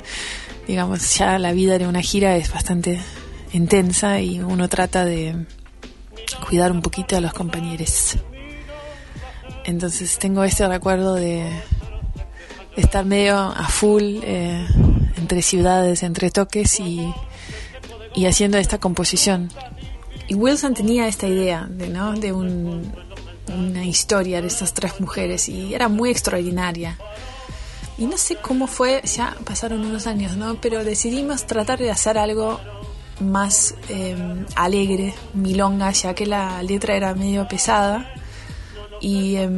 Digamos, 0.68 1.16
ya 1.16 1.38
la 1.38 1.52
vida 1.52 1.78
de 1.78 1.88
una 1.88 2.02
gira 2.02 2.36
es 2.38 2.52
bastante 2.52 3.00
intensa 3.54 4.20
y 4.20 4.40
uno 4.40 4.68
trata 4.68 5.06
de 5.06 5.46
cuidar 6.48 6.72
un 6.72 6.82
poquito 6.82 7.16
a 7.16 7.22
los 7.22 7.34
compañeros. 7.34 8.18
Entonces 9.64 10.18
tengo 10.18 10.44
este 10.44 10.68
recuerdo 10.68 11.14
de 11.14 11.48
estar 12.76 13.06
medio 13.06 13.38
a 13.38 13.68
full 13.68 14.22
eh, 14.24 14.66
entre 15.18 15.44
ciudades, 15.44 16.02
entre 16.02 16.32
toques 16.32 16.80
y, 16.80 17.14
y 18.16 18.26
haciendo 18.26 18.58
esta 18.58 18.80
composición 18.80 19.52
y 20.32 20.34
Wilson 20.34 20.74
tenía 20.74 21.10
esta 21.10 21.28
idea 21.28 21.68
de, 21.70 21.90
¿no? 21.90 22.14
de 22.14 22.32
un, 22.32 22.90
una 23.54 23.84
historia 23.86 24.40
de 24.40 24.48
estas 24.48 24.74
tres 24.74 25.02
mujeres 25.02 25.50
y 25.50 25.76
era 25.76 25.90
muy 25.90 26.10
extraordinaria. 26.10 26.98
Y 27.98 28.06
no 28.06 28.18
sé 28.18 28.38
cómo 28.38 28.68
fue, 28.68 29.02
ya 29.04 29.36
pasaron 29.44 29.84
unos 29.84 30.08
años, 30.08 30.38
¿no? 30.38 30.56
Pero 30.62 30.86
decidimos 30.86 31.46
tratar 31.48 31.80
de 31.80 31.92
hacer 31.92 32.18
algo 32.18 32.62
más 33.20 33.76
eh, 33.90 34.46
alegre, 34.56 35.14
milonga, 35.34 35.92
ya 35.92 36.16
que 36.16 36.26
la 36.26 36.64
letra 36.64 36.96
era 36.96 37.14
medio 37.14 37.46
pesada. 37.50 38.10
Y 39.02 39.36
eh, 39.36 39.50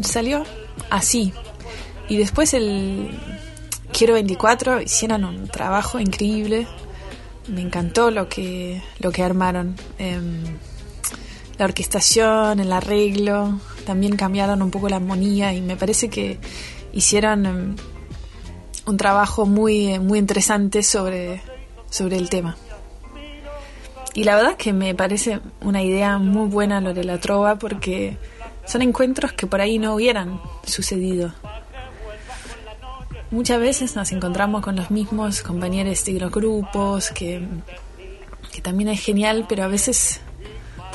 salió 0.00 0.42
así. 0.90 1.32
Y 2.08 2.16
después 2.16 2.52
el 2.52 3.16
Quiero 3.92 4.14
24 4.14 4.82
hicieron 4.82 5.24
un 5.24 5.46
trabajo 5.46 6.00
increíble 6.00 6.66
me 7.48 7.60
encantó 7.60 8.10
lo 8.10 8.28
que, 8.28 8.82
lo 8.98 9.10
que 9.10 9.22
armaron. 9.22 9.76
Em, 9.98 10.42
la 11.58 11.64
orquestación, 11.64 12.60
el 12.60 12.72
arreglo, 12.72 13.58
también 13.84 14.16
cambiaron 14.16 14.62
un 14.62 14.70
poco 14.70 14.88
la 14.88 14.96
armonía 14.96 15.52
y 15.54 15.60
me 15.60 15.76
parece 15.76 16.08
que 16.08 16.38
hicieron 16.92 17.46
em, 17.46 17.76
un 18.86 18.96
trabajo 18.96 19.46
muy, 19.46 19.98
muy 19.98 20.18
interesante 20.18 20.82
sobre, 20.82 21.40
sobre 21.90 22.16
el 22.16 22.28
tema. 22.28 22.56
y 24.14 24.24
la 24.24 24.34
verdad 24.36 24.56
que 24.56 24.72
me 24.72 24.94
parece 24.94 25.40
una 25.60 25.82
idea 25.82 26.18
muy 26.18 26.48
buena 26.48 26.80
lo 26.80 26.94
de 26.94 27.04
la 27.04 27.20
trova 27.20 27.56
porque 27.56 28.16
son 28.64 28.80
encuentros 28.82 29.32
que 29.32 29.46
por 29.46 29.60
ahí 29.60 29.78
no 29.78 29.94
hubieran 29.94 30.40
sucedido. 30.64 31.32
Muchas 33.30 33.60
veces 33.60 33.96
nos 33.96 34.12
encontramos 34.12 34.62
con 34.62 34.76
los 34.76 34.90
mismos 34.90 35.42
compañeros 35.42 36.04
de 36.04 36.20
los 36.20 36.30
grupos, 36.30 37.10
que, 37.10 37.46
que 38.52 38.60
también 38.60 38.88
es 38.88 39.00
genial, 39.00 39.46
pero 39.48 39.64
a 39.64 39.68
veces 39.68 40.20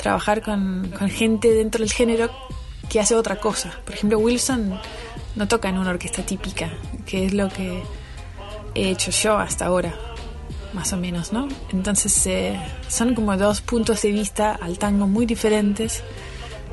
trabajar 0.00 0.42
con, 0.42 0.90
con 0.98 1.10
gente 1.10 1.50
dentro 1.50 1.80
del 1.80 1.92
género 1.92 2.30
que 2.88 3.00
hace 3.00 3.14
otra 3.14 3.36
cosa. 3.36 3.70
Por 3.84 3.94
ejemplo, 3.94 4.18
Wilson 4.18 4.78
no 5.36 5.48
toca 5.48 5.68
en 5.68 5.78
una 5.78 5.90
orquesta 5.90 6.22
típica, 6.22 6.70
que 7.06 7.26
es 7.26 7.34
lo 7.34 7.48
que 7.48 7.82
he 8.74 8.90
hecho 8.90 9.10
yo 9.10 9.36
hasta 9.36 9.66
ahora, 9.66 9.94
más 10.72 10.92
o 10.92 10.96
menos, 10.96 11.32
¿no? 11.32 11.48
Entonces 11.72 12.26
eh, 12.26 12.58
son 12.88 13.14
como 13.14 13.36
dos 13.36 13.60
puntos 13.60 14.02
de 14.02 14.12
vista 14.12 14.52
al 14.52 14.78
tango 14.78 15.06
muy 15.06 15.26
diferentes 15.26 16.02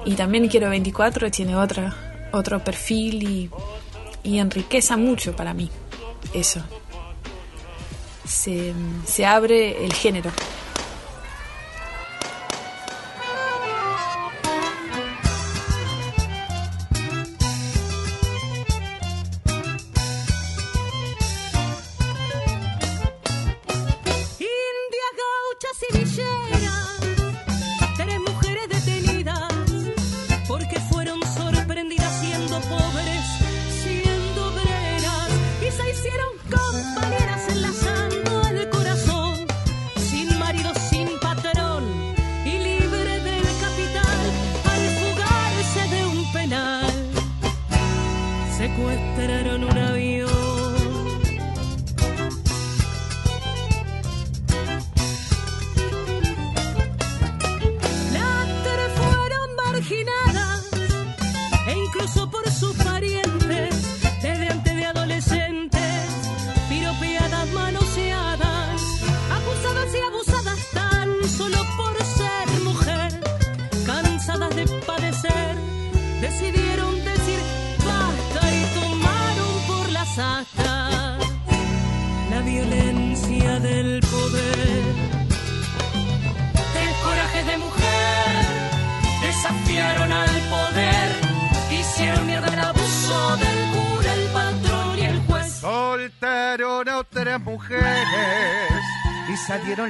y 0.05 0.15
también 0.15 0.47
Quiero 0.47 0.69
24 0.69 1.29
tiene 1.31 1.55
otra, 1.55 1.95
otro 2.31 2.63
perfil 2.63 3.23
y, 3.23 3.49
y 4.23 4.39
enriqueza 4.39 4.97
mucho 4.97 5.35
para 5.35 5.53
mí 5.53 5.69
eso. 6.33 6.61
Se, 8.25 8.73
se 9.05 9.25
abre 9.25 9.83
el 9.83 9.93
género. 9.93 10.31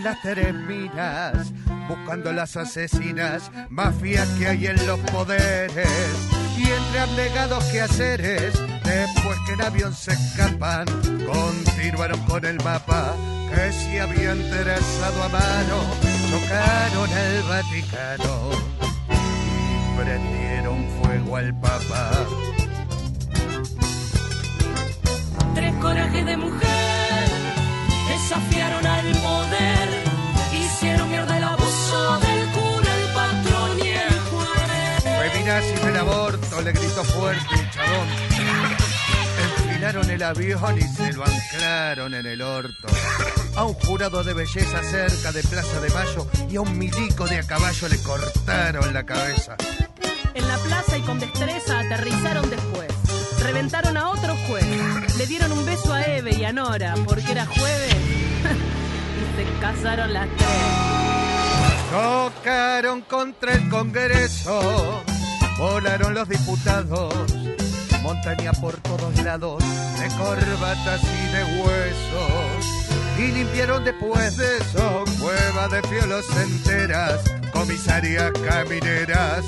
Las 0.02 0.22
tres 0.22 0.54
minas 0.54 1.52
buscando 1.88 2.32
las 2.32 2.56
asesinas, 2.56 3.52
mafias 3.70 4.28
que 4.38 4.48
hay 4.48 4.68
en 4.68 4.88
los 4.88 5.00
poderes 5.12 5.88
y 6.58 6.64
entre 6.70 7.00
abnegados 7.00 7.64
quehaceres. 7.66 8.54
Después 8.84 9.38
que 9.46 9.54
en 9.54 9.62
avión 9.62 9.94
se 9.94 10.14
escapan, 10.14 10.86
continuaron 11.26 12.20
con 12.26 12.46
el 12.46 12.64
mapa 12.64 13.16
que 13.50 13.72
se 13.72 14.00
habían 14.00 14.38
trazado 14.50 15.24
a 15.24 15.30
mano, 15.30 15.84
chocaron 16.30 17.10
el 17.10 17.44
Vaticano 17.44 18.52
y 19.10 20.00
prendieron 20.00 20.86
fuego 21.02 21.36
al 21.36 21.60
Papa. 21.60 22.12
Tres 25.56 25.74
corajes 25.82 26.26
de 26.26 26.38
mujer 26.38 26.79
desafiaron 28.30 28.86
al 28.86 29.12
poder, 29.14 29.90
hicieron 30.54 31.10
mierda 31.10 31.36
el 31.36 31.44
abuso 31.44 32.20
del 32.20 32.48
cura, 32.50 32.96
el 32.96 33.14
patrón 33.14 33.80
y 33.80 33.88
el 33.90 34.20
juez. 34.20 35.32
Feminazi 35.32 35.74
del 35.84 35.98
aborto, 35.98 36.62
le 36.62 36.72
gritó 36.72 37.04
fuerte 37.06 37.56
un 37.56 37.70
chabón. 37.72 38.08
Enfilaron 39.66 40.10
el 40.12 40.22
avión 40.22 40.78
y 40.78 40.82
se 40.82 41.14
lo 41.14 41.26
anclaron 41.26 42.14
en 42.14 42.28
el 42.28 42.42
orto. 42.44 42.88
A 43.56 43.66
un 43.66 43.74
jurado 43.74 44.24
de 44.24 44.34
belleza 44.36 44.84
cerca 44.84 45.32
de 45.32 45.42
Plaza 45.42 45.80
de 45.80 45.90
Mayo 45.90 46.28
y 46.52 46.58
a 46.58 46.62
un 46.62 46.78
milico 46.78 47.26
de 47.26 47.40
a 47.40 47.44
caballo 47.44 47.88
le 47.88 47.98
cortaron 48.04 48.94
la 48.94 49.08
cabeza. 49.08 49.56
En 50.36 50.48
la 50.48 50.58
plaza 50.60 50.98
y 51.00 51.02
con 51.02 51.20
destreza 51.20 51.80
aterrizaron 51.80 52.48
después. 52.48 52.99
Reventaron 53.44 53.98
a 53.98 54.10
otro 54.10 54.36
juez. 54.48 54.66
Le 55.18 55.26
dieron 55.28 55.52
un 55.52 55.66
beso 55.66 55.94
a 55.94 56.04
Eve 56.04 56.36
y 56.36 56.44
a 56.44 56.54
Nora 56.54 56.96
porque 57.06 57.32
era 57.32 57.46
jueves. 57.46 57.96
y 57.96 59.36
se 59.36 59.60
casaron 59.60 60.14
las 60.14 60.28
tres. 60.38 61.00
Chocaron 61.92 63.02
contra 63.02 63.54
el 63.54 63.68
Congreso, 63.68 65.04
volaron 65.58 66.14
los 66.14 66.30
diputados, 66.30 67.16
montaña 68.04 68.52
por 68.54 68.76
todos 68.78 69.24
lados, 69.24 69.64
de 70.00 70.08
corbatas 70.16 71.02
y 71.02 71.34
de 71.34 71.44
huesos. 71.62 72.80
Y 73.18 73.32
limpiaron 73.32 73.84
después 73.84 74.38
de 74.38 74.58
eso 74.58 75.04
cueva 75.20 75.68
de 75.70 75.82
fiolos 75.88 76.26
enteras, 76.38 77.22
comisarias 77.52 78.32
camineras. 78.48 79.44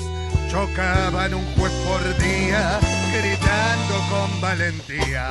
Chocaban 0.52 1.32
un 1.32 1.46
juez 1.56 1.72
por 1.88 2.18
día, 2.18 2.78
gritando 3.10 3.94
con 4.10 4.40
valentía. 4.42 5.30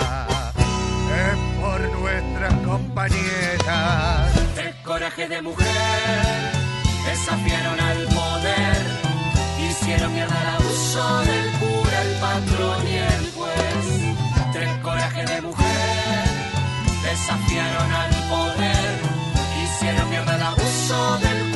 Es 1.13 1.61
por 1.61 1.79
nuestras 1.99 2.53
compañeras. 2.65 4.33
Tres 4.55 4.73
corajes 4.83 5.29
de 5.29 5.43
mujer 5.43 6.51
desafiaron 7.05 7.79
al 7.79 8.03
poder, 8.05 8.77
hicieron 9.69 10.11
mierda 10.11 10.41
el 10.41 10.47
abuso 10.55 11.19
del 11.19 11.51
cura, 11.59 12.01
el 12.01 12.13
patrón 12.19 12.87
y 12.87 12.95
el 12.95 13.31
juez. 13.35 14.15
Tres 14.53 14.69
corajes 14.81 15.29
de 15.29 15.41
mujer 15.41 16.23
desafiaron 17.03 17.91
al 17.93 18.09
poder, 18.27 18.99
hicieron 19.63 20.09
mierda 20.09 20.35
el 20.35 20.41
abuso 20.41 21.17
del 21.19 21.50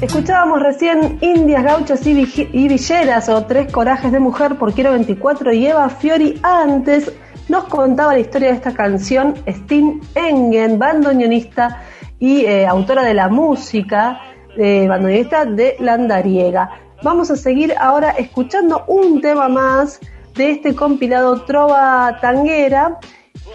Escuchábamos 0.00 0.62
recién 0.62 1.18
Indias, 1.20 1.62
Gauchos 1.62 2.06
y, 2.06 2.14
Villeras 2.14 3.28
o 3.28 3.44
Tres 3.44 3.70
Corajes 3.70 4.10
de 4.10 4.18
Mujer 4.18 4.56
por 4.56 4.72
Quiero 4.72 4.92
24 4.92 5.52
y 5.52 5.66
Eva 5.66 5.90
Fiori 5.90 6.40
antes 6.42 7.12
nos 7.50 7.64
contaba 7.64 8.14
la 8.14 8.20
historia 8.20 8.48
de 8.48 8.54
esta 8.54 8.72
canción 8.72 9.34
Stim 9.46 10.00
Engen, 10.14 10.78
bandoneonista 10.78 11.82
y 12.18 12.46
eh, 12.46 12.66
autora 12.66 13.02
de 13.02 13.12
la 13.12 13.28
música, 13.28 14.22
eh, 14.56 14.88
bandoneonista 14.88 15.44
de 15.44 15.76
Landariega. 15.80 16.70
Vamos 17.02 17.30
a 17.30 17.36
seguir 17.36 17.74
ahora 17.78 18.12
escuchando 18.12 18.84
un 18.86 19.20
tema 19.20 19.50
más 19.50 20.00
de 20.34 20.52
este 20.52 20.74
compilado 20.74 21.42
Trova 21.42 22.18
Tanguera. 22.22 22.98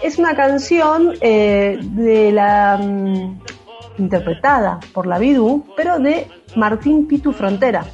Es 0.00 0.16
una 0.16 0.36
canción 0.36 1.14
eh, 1.20 1.76
de 1.82 2.30
la 2.30 2.78
mm, 2.80 3.45
interpretada 3.98 4.80
por 4.92 5.06
la 5.06 5.18
Bidú, 5.18 5.66
pero 5.76 5.98
de 5.98 6.26
Martín 6.54 7.06
Pitu 7.06 7.32
Frontera. 7.32 7.84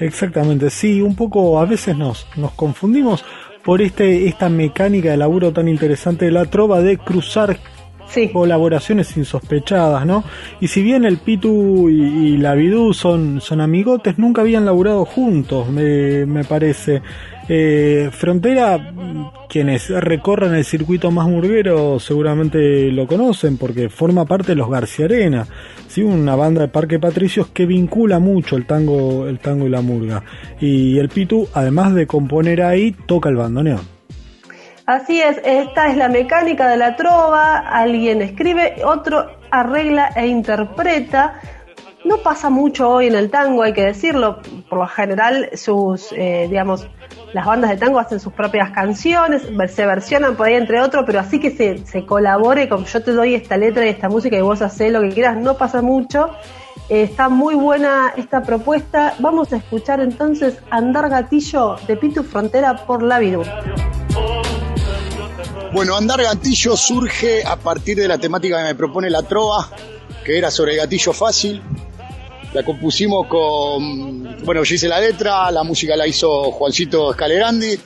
Exactamente, 0.00 0.70
sí, 0.70 1.00
un 1.00 1.16
poco 1.16 1.58
a 1.60 1.64
veces 1.64 1.96
nos, 1.96 2.26
nos 2.36 2.52
confundimos 2.52 3.24
por 3.64 3.82
este, 3.82 4.28
esta 4.28 4.48
mecánica 4.48 5.10
de 5.10 5.16
laburo 5.16 5.52
tan 5.52 5.68
interesante 5.68 6.24
de 6.24 6.30
la 6.30 6.44
trova 6.44 6.80
de 6.80 6.98
cruzar 6.98 7.58
colaboraciones 8.32 9.16
insospechadas, 9.16 10.06
¿no? 10.06 10.24
Y 10.60 10.68
si 10.68 10.82
bien 10.82 11.04
el 11.04 11.18
Pitu 11.18 11.88
y, 11.88 12.36
la 12.38 12.54
Bidú 12.54 12.92
son, 12.94 13.40
son 13.40 13.60
amigotes, 13.60 14.18
nunca 14.18 14.42
habían 14.42 14.64
laburado 14.64 15.04
juntos, 15.04 15.68
me, 15.68 16.26
me 16.26 16.44
parece. 16.44 17.02
Eh, 17.50 18.10
Frontera, 18.12 18.92
quienes 19.48 19.88
recorren 19.88 20.54
el 20.54 20.66
circuito 20.66 21.10
más 21.10 21.26
murguero 21.26 21.98
seguramente 21.98 22.92
lo 22.92 23.06
conocen 23.06 23.56
porque 23.56 23.88
forma 23.88 24.26
parte 24.26 24.48
de 24.48 24.56
los 24.56 24.68
García 24.68 25.06
Arena, 25.06 25.46
¿sí? 25.86 26.02
una 26.02 26.36
banda 26.36 26.60
de 26.60 26.68
Parque 26.68 26.98
Patricios 26.98 27.46
que 27.48 27.64
vincula 27.64 28.18
mucho 28.18 28.56
el 28.56 28.66
tango, 28.66 29.26
el 29.26 29.38
tango 29.38 29.66
y 29.66 29.70
la 29.70 29.80
murga. 29.80 30.22
Y 30.60 30.98
el 30.98 31.08
Pitu, 31.08 31.48
además 31.54 31.94
de 31.94 32.06
componer 32.06 32.62
ahí, 32.62 32.94
toca 33.06 33.30
el 33.30 33.36
bandoneón. 33.36 33.97
Así 34.88 35.20
es, 35.20 35.38
esta 35.44 35.88
es 35.88 35.98
la 35.98 36.08
mecánica 36.08 36.66
de 36.66 36.78
la 36.78 36.96
trova, 36.96 37.58
alguien 37.58 38.22
escribe, 38.22 38.76
otro 38.86 39.26
arregla 39.50 40.08
e 40.16 40.26
interpreta. 40.28 41.34
No 42.06 42.16
pasa 42.22 42.48
mucho 42.48 42.88
hoy 42.88 43.08
en 43.08 43.14
el 43.14 43.28
tango, 43.28 43.64
hay 43.64 43.74
que 43.74 43.84
decirlo. 43.84 44.38
Por 44.66 44.78
lo 44.78 44.86
general, 44.86 45.50
sus, 45.52 46.10
eh, 46.12 46.46
digamos, 46.48 46.88
las 47.34 47.44
bandas 47.44 47.68
de 47.68 47.76
tango 47.76 47.98
hacen 47.98 48.18
sus 48.18 48.32
propias 48.32 48.70
canciones, 48.70 49.42
se 49.70 49.84
versionan 49.84 50.36
por 50.36 50.46
ahí 50.46 50.54
entre 50.54 50.80
otros, 50.80 51.04
pero 51.04 51.20
así 51.20 51.38
que 51.38 51.50
se, 51.50 51.84
se 51.84 52.06
colabore 52.06 52.70
con 52.70 52.86
yo 52.86 53.02
te 53.02 53.12
doy 53.12 53.34
esta 53.34 53.58
letra 53.58 53.84
y 53.84 53.90
esta 53.90 54.08
música 54.08 54.38
y 54.38 54.40
vos 54.40 54.62
haces 54.62 54.90
lo 54.90 55.02
que 55.02 55.10
quieras, 55.10 55.36
no 55.36 55.58
pasa 55.58 55.82
mucho. 55.82 56.30
Está 56.88 57.28
muy 57.28 57.54
buena 57.54 58.14
esta 58.16 58.40
propuesta. 58.40 59.12
Vamos 59.18 59.52
a 59.52 59.58
escuchar 59.58 60.00
entonces 60.00 60.58
Andar 60.70 61.10
Gatillo 61.10 61.76
de 61.86 61.94
Pitu 61.94 62.22
Frontera 62.22 62.86
por 62.86 63.02
la 63.02 63.18
Virú. 63.18 63.42
Bueno, 65.72 65.96
Andar 65.96 66.22
Gatillo 66.22 66.76
surge 66.76 67.44
a 67.44 67.56
partir 67.56 67.98
de 67.98 68.08
la 68.08 68.16
temática 68.16 68.56
que 68.56 68.68
me 68.68 68.74
propone 68.74 69.10
la 69.10 69.22
trova, 69.22 69.68
que 70.24 70.38
era 70.38 70.50
sobre 70.50 70.72
el 70.72 70.78
gatillo 70.78 71.12
fácil, 71.12 71.62
la 72.54 72.64
compusimos 72.64 73.26
con, 73.26 74.44
bueno, 74.44 74.64
yo 74.64 74.74
hice 74.74 74.88
la 74.88 74.98
letra, 74.98 75.50
la 75.50 75.62
música 75.64 75.94
la 75.94 76.06
hizo 76.06 76.50
Juancito 76.52 77.12
Scalegrandi, 77.12 77.78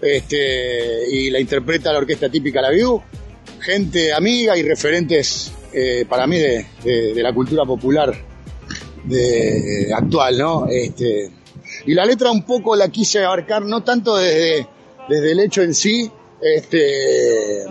este, 0.00 1.08
y 1.12 1.30
la 1.30 1.38
interpreta 1.38 1.92
la 1.92 1.98
orquesta 1.98 2.28
típica 2.28 2.60
La 2.60 2.70
View, 2.70 3.00
gente 3.60 4.12
amiga 4.12 4.56
y 4.56 4.62
referentes 4.64 5.52
eh, 5.72 6.06
para 6.08 6.26
mí 6.26 6.38
de, 6.38 7.22
la 7.22 7.32
cultura 7.32 7.64
popular 7.64 8.12
de, 9.04 9.92
actual, 9.94 10.38
¿no? 10.38 10.66
Este, 10.66 11.30
y 11.86 11.94
la 11.94 12.04
letra 12.04 12.32
un 12.32 12.42
poco 12.42 12.74
la 12.74 12.88
quise 12.88 13.24
abarcar, 13.24 13.62
no 13.62 13.84
tanto 13.84 14.16
desde, 14.16 14.66
desde 15.08 15.32
el 15.32 15.40
hecho 15.40 15.62
en 15.62 15.72
sí, 15.72 16.10
este, 16.40 17.64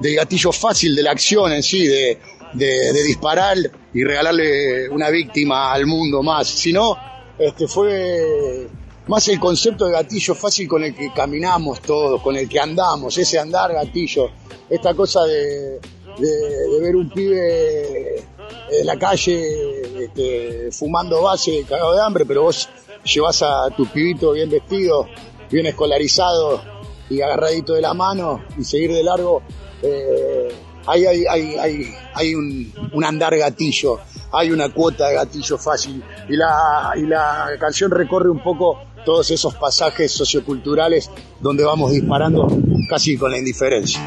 del 0.00 0.14
gatillo 0.14 0.52
fácil 0.52 0.94
de 0.94 1.02
la 1.02 1.12
acción 1.12 1.52
en 1.52 1.62
sí, 1.62 1.86
de, 1.86 2.18
de, 2.54 3.02
disparar 3.02 3.56
y 3.92 4.04
regalarle 4.04 4.88
una 4.88 5.10
víctima 5.10 5.72
al 5.72 5.86
mundo 5.86 6.22
más, 6.22 6.48
sino 6.48 6.96
este, 7.38 7.66
fue 7.66 8.68
más 9.06 9.26
el 9.28 9.40
concepto 9.40 9.86
de 9.86 9.92
gatillo 9.92 10.34
fácil 10.34 10.68
con 10.68 10.84
el 10.84 10.94
que 10.94 11.12
caminamos 11.12 11.80
todos, 11.80 12.20
con 12.22 12.36
el 12.36 12.48
que 12.48 12.60
andamos, 12.60 13.16
ese 13.18 13.38
andar 13.38 13.72
gatillo, 13.72 14.30
esta 14.68 14.94
cosa 14.94 15.24
de, 15.24 15.80
ver 16.80 16.96
un 16.96 17.10
pibe 17.10 18.24
en 18.70 18.86
la 18.86 18.98
calle 18.98 20.04
este, 20.04 20.70
fumando 20.72 21.22
base, 21.22 21.64
cagado 21.68 21.94
de 21.94 22.02
hambre, 22.02 22.24
pero 22.26 22.42
vos 22.42 22.68
llevas 23.04 23.42
a 23.42 23.68
tu 23.76 23.86
pibito 23.86 24.32
bien 24.32 24.50
vestido, 24.50 25.08
bien 25.50 25.66
escolarizado 25.66 26.77
y 27.10 27.20
agarradito 27.20 27.74
de 27.74 27.82
la 27.82 27.94
mano 27.94 28.42
y 28.58 28.64
seguir 28.64 28.92
de 28.92 29.02
largo. 29.02 29.42
Eh, 29.82 30.48
hay, 30.86 31.04
hay, 31.04 31.26
hay, 31.26 31.94
hay 32.14 32.34
un, 32.34 32.72
andar 33.04 33.36
gatillo, 33.36 33.98
hay 34.32 34.50
una 34.50 34.70
cuota 34.70 35.08
de 35.08 35.16
gatillo 35.16 35.58
fácil. 35.58 36.02
Y 36.28 36.36
la, 36.36 36.92
y 36.96 37.02
la 37.02 37.50
canción 37.60 37.90
recorre 37.90 38.30
un 38.30 38.42
poco 38.42 38.80
todos 39.04 39.30
esos 39.30 39.54
pasajes 39.54 40.10
socioculturales 40.12 41.10
donde 41.40 41.64
vamos 41.64 41.92
disparando 41.92 42.48
casi 42.88 43.16
con 43.16 43.30
la 43.30 43.38
indiferencia. 43.38 44.00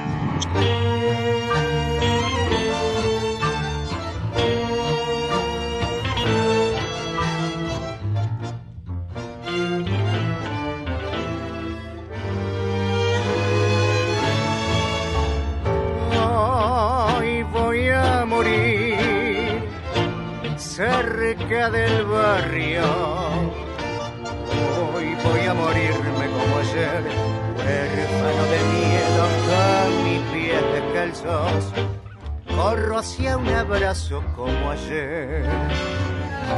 Del 21.37 22.05
barrio. 22.07 22.83
Hoy 24.93 25.15
voy 25.23 25.47
a 25.47 25.53
morirme 25.53 26.25
como 26.27 26.57
ayer, 26.57 27.03
huérfano 27.57 28.43
de 28.51 28.59
miedo 28.73 29.23
con 29.47 30.03
mis 30.03 30.21
pies 30.33 30.61
descalzos. 30.73 31.71
Corro 32.53 32.99
hacia 32.99 33.37
un 33.37 33.47
abrazo 33.47 34.21
como 34.35 34.71
ayer, 34.71 35.45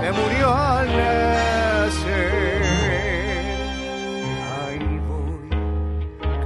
que 0.01 0.11
murió 0.11 0.51
al 0.51 0.87
nacer. 0.87 2.63
Ahí 4.57 4.99
voy, 5.07 5.49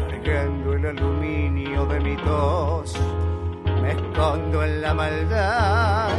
cargando 0.10 0.74
el 0.74 0.86
aluminio 0.86 1.86
de 1.86 2.00
mi 2.02 2.18
tos, 2.18 2.94
me 3.82 3.92
escondo 3.94 4.64
en 4.66 4.82
la 4.82 4.94
maldad 4.94 6.18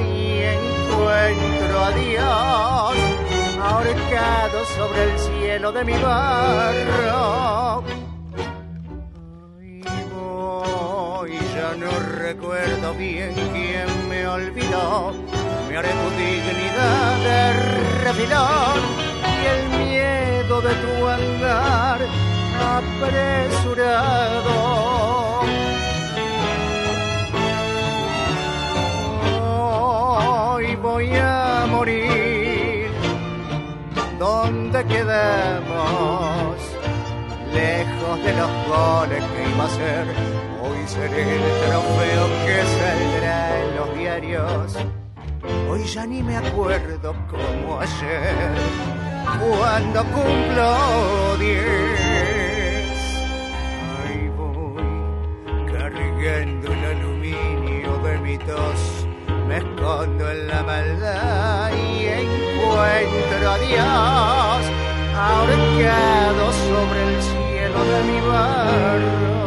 encuentro 0.98 1.84
a 1.84 1.90
Dios 1.92 2.96
ahorcado 3.62 4.64
sobre 4.76 5.04
el 5.04 5.18
cielo 5.18 5.72
de 5.72 5.84
mi 5.84 5.92
barro. 5.98 7.84
Y 9.60 9.82
voy, 10.12 11.38
ya 11.54 11.74
no 11.76 11.90
recuerdo 12.16 12.94
bien 12.94 13.34
quién 13.34 14.08
me 14.08 14.26
olvidó. 14.26 15.12
Me 15.68 15.76
haré 15.76 15.90
tu 15.90 16.10
dignidad 16.16 17.16
de 17.28 17.52
refilón 18.04 18.78
y 19.40 19.46
el 19.46 19.68
miedo 19.78 20.60
de 20.60 20.74
tu 20.74 21.06
andar 21.06 22.00
apresurado 22.76 24.18
morir. 31.88 32.90
¿Dónde 34.18 34.84
quedamos? 34.84 36.56
Lejos 37.52 38.24
de 38.24 38.32
los 38.34 38.50
goles 38.68 39.24
que 39.24 39.50
iba 39.50 39.64
a 39.64 39.70
ser. 39.70 40.06
Hoy 40.62 40.86
seré 40.86 41.36
el 41.36 41.42
trofeo 41.66 42.26
que 42.44 42.56
saldrá 42.78 43.60
en 43.62 43.76
los 43.76 43.94
diarios. 43.96 44.76
Hoy 45.70 45.84
ya 45.84 46.06
ni 46.06 46.22
me 46.22 46.36
acuerdo 46.36 47.14
como 47.30 47.80
ayer, 47.80 48.52
cuando 49.38 50.04
cumplo 50.04 51.36
diez. 51.38 52.88
Ahí 53.98 54.28
voy 54.36 55.72
cargando 55.72 56.72
el 56.72 56.84
aluminio 56.84 57.98
de 57.98 58.18
mi 58.18 58.38
tos 58.38 59.07
me 59.58 59.70
escondo 59.70 60.30
en 60.30 60.48
la 60.48 60.62
maldad 60.62 61.70
y 61.72 62.06
encuentro 62.06 63.50
a 63.50 63.58
Dios 63.58 64.60
ahorcado 65.16 66.52
sobre 66.52 67.14
el 67.14 67.22
cielo 67.22 67.84
de 67.84 68.02
mi 68.04 68.20
barro. 68.26 69.37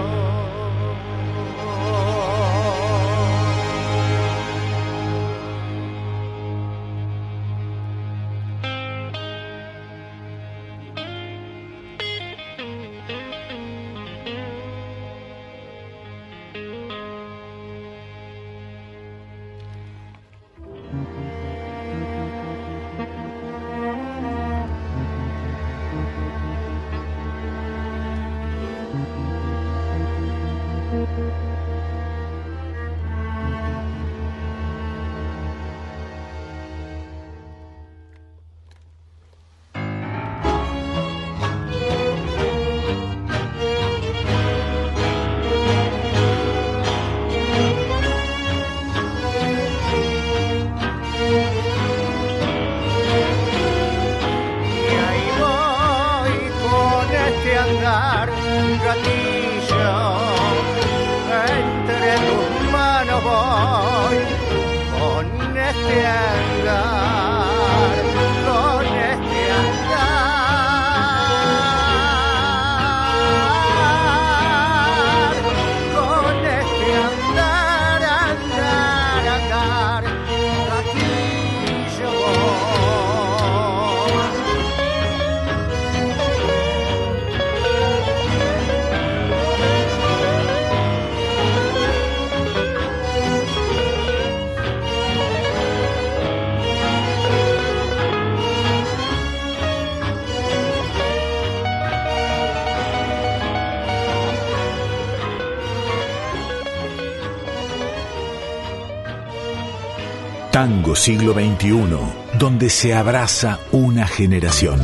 Siglo 110.95 111.33
XXI, 111.33 112.37
donde 112.39 112.69
se 112.69 112.93
abraza 112.93 113.59
una 113.71 114.07
generación. 114.07 114.79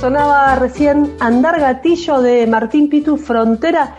Sonaba 0.00 0.54
recién 0.56 1.14
Andar 1.20 1.60
Gatillo 1.60 2.20
de 2.20 2.46
Martín 2.46 2.88
Pitu 2.88 3.16
Frontera 3.16 3.96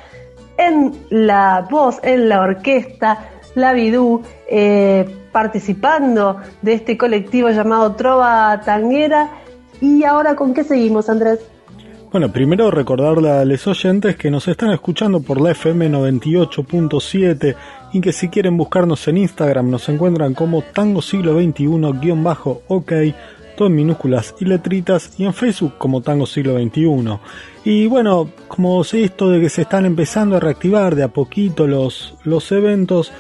en 0.57 0.93
la 1.09 1.67
voz, 1.69 1.99
en 2.03 2.29
la 2.29 2.41
orquesta, 2.41 3.29
la 3.55 3.73
Bidú, 3.73 4.21
eh, 4.47 5.05
participando 5.31 6.37
de 6.61 6.73
este 6.73 6.97
colectivo 6.97 7.49
llamado 7.49 7.95
Trova 7.95 8.61
Tanguera. 8.63 9.29
¿Y 9.81 10.03
ahora 10.03 10.35
con 10.35 10.53
qué 10.53 10.63
seguimos, 10.63 11.09
Andrés? 11.09 11.39
Bueno, 12.11 12.31
primero 12.31 12.71
recordarle 12.71 13.29
a 13.29 13.43
los 13.43 13.67
oyentes 13.67 14.15
que 14.15 14.31
nos 14.31 14.47
están 14.47 14.71
escuchando 14.71 15.19
por 15.21 15.41
la 15.41 15.51
FM 15.51 15.89
98.7 15.89 17.55
y 17.93 18.01
que 18.01 18.13
si 18.13 18.29
quieren 18.29 18.55
buscarnos 18.55 19.07
en 19.07 19.17
Instagram 19.17 19.69
nos 19.69 19.89
encuentran 19.89 20.33
como 20.33 20.61
Tango 20.61 21.01
Siglo 21.01 21.39
XXI-OK, 21.39 22.93
todo 23.57 23.67
en 23.67 23.75
minúsculas 23.75 24.35
y 24.39 24.45
letritas, 24.45 25.19
y 25.19 25.25
en 25.25 25.33
Facebook 25.33 25.73
como 25.77 26.01
Tango 26.01 26.25
Siglo 26.25 26.57
XXI. 26.57 27.19
Y 27.65 27.87
bueno, 27.87 28.29
como 28.47 28.83
sé 28.83 29.03
esto 29.03 29.29
de 29.29 29.41
que 29.41 29.49
se 29.49 29.63
están 29.63 29.85
empezando 29.85 30.37
a 30.37 30.39
reactivar 30.39 30.95
de 30.95 31.03
a 31.03 31.09
poquito 31.09 31.67
los, 31.67 32.15
los 32.23 32.51
eventos, 32.51 33.11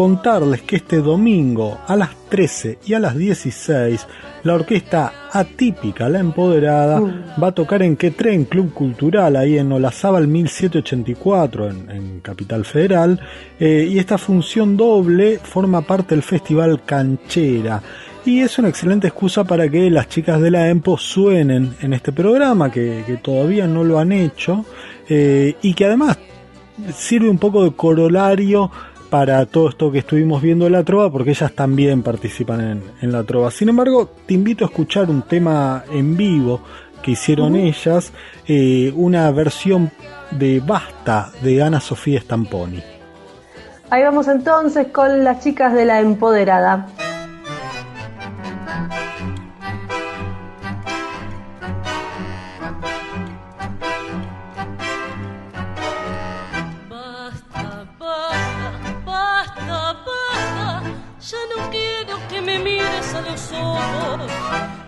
contarles 0.00 0.62
que 0.62 0.76
este 0.76 0.96
domingo 0.96 1.78
a 1.86 1.94
las 1.94 2.08
13 2.30 2.78
y 2.86 2.94
a 2.94 2.98
las 2.98 3.14
16 3.14 4.06
la 4.44 4.54
orquesta 4.54 5.28
atípica 5.30 6.08
La 6.08 6.20
Empoderada 6.20 6.98
va 7.38 7.48
a 7.48 7.52
tocar 7.52 7.82
en 7.82 7.98
Que 7.98 8.10
Tren 8.10 8.46
Club 8.46 8.72
Cultural 8.72 9.36
ahí 9.36 9.58
en 9.58 9.70
Olazábal 9.70 10.26
1784 10.26 11.68
en, 11.68 11.90
en 11.90 12.20
Capital 12.20 12.64
Federal 12.64 13.20
eh, 13.58 13.86
y 13.90 13.98
esta 13.98 14.16
función 14.16 14.74
doble 14.74 15.38
forma 15.38 15.82
parte 15.82 16.14
del 16.14 16.22
festival 16.22 16.82
Canchera. 16.86 17.82
Y 18.24 18.40
es 18.40 18.58
una 18.58 18.70
excelente 18.70 19.08
excusa 19.08 19.44
para 19.44 19.68
que 19.68 19.90
las 19.90 20.08
chicas 20.08 20.40
de 20.40 20.50
la 20.50 20.70
EMPO 20.70 20.96
suenen 20.96 21.74
en 21.82 21.92
este 21.92 22.10
programa 22.10 22.72
que, 22.72 23.04
que 23.06 23.18
todavía 23.18 23.66
no 23.66 23.84
lo 23.84 23.98
han 23.98 24.12
hecho 24.12 24.64
eh, 25.10 25.56
y 25.60 25.74
que 25.74 25.84
además 25.84 26.16
sirve 26.96 27.28
un 27.28 27.38
poco 27.38 27.64
de 27.64 27.72
corolario 27.72 28.70
para 29.10 29.44
todo 29.46 29.68
esto 29.68 29.90
que 29.90 29.98
estuvimos 29.98 30.40
viendo 30.40 30.64
de 30.64 30.70
la 30.70 30.84
trova, 30.84 31.10
porque 31.10 31.30
ellas 31.30 31.52
también 31.52 32.02
participan 32.02 32.60
en, 32.60 32.82
en, 33.02 33.12
la 33.12 33.24
trova. 33.24 33.50
Sin 33.50 33.68
embargo, 33.68 34.08
te 34.26 34.34
invito 34.34 34.64
a 34.64 34.68
escuchar 34.68 35.10
un 35.10 35.22
tema 35.22 35.84
en 35.92 36.16
vivo 36.16 36.60
que 37.02 37.12
hicieron 37.12 37.54
uh 37.54 37.58
-huh. 37.58 37.68
ellas, 37.68 38.12
eh, 38.46 38.92
una 38.94 39.30
versión 39.32 39.90
de 40.30 40.60
Basta 40.60 41.32
de 41.42 41.62
Ana 41.62 41.80
Sofía 41.80 42.20
Stamponi. 42.20 42.82
Ahí 43.90 44.04
vamos 44.04 44.28
entonces 44.28 44.86
con 44.92 45.24
las 45.24 45.42
chicas 45.42 45.74
de 45.74 45.84
la 45.84 46.00
empoderada. 46.00 46.86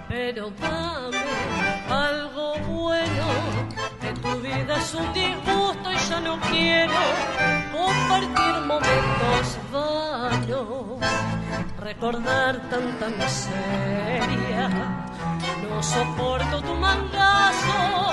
Pero 0.09 0.51
dame 0.61 1.18
algo 1.91 2.55
bueno. 2.68 3.27
Que 4.01 4.12
tu 4.12 4.31
vida 4.41 4.77
es 4.77 4.95
un 4.95 5.12
disgusto 5.12 5.93
y 5.93 5.97
ya 6.09 6.20
no 6.20 6.41
quiero 6.41 7.01
compartir 7.73 8.55
momentos 8.66 9.59
vanos. 9.73 11.01
Recordar 11.79 12.61
tanta 12.70 13.09
miseria, 13.09 14.68
no 15.68 15.83
soporto 15.83 16.62
tu 16.62 16.75
mangazo. 16.75 18.12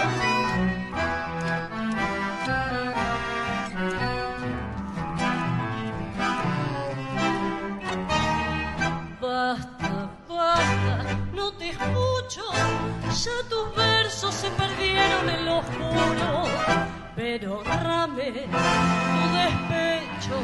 Pero 17.30 17.62
rame 17.64 18.32
tu 18.32 19.24
despecho, 19.38 20.38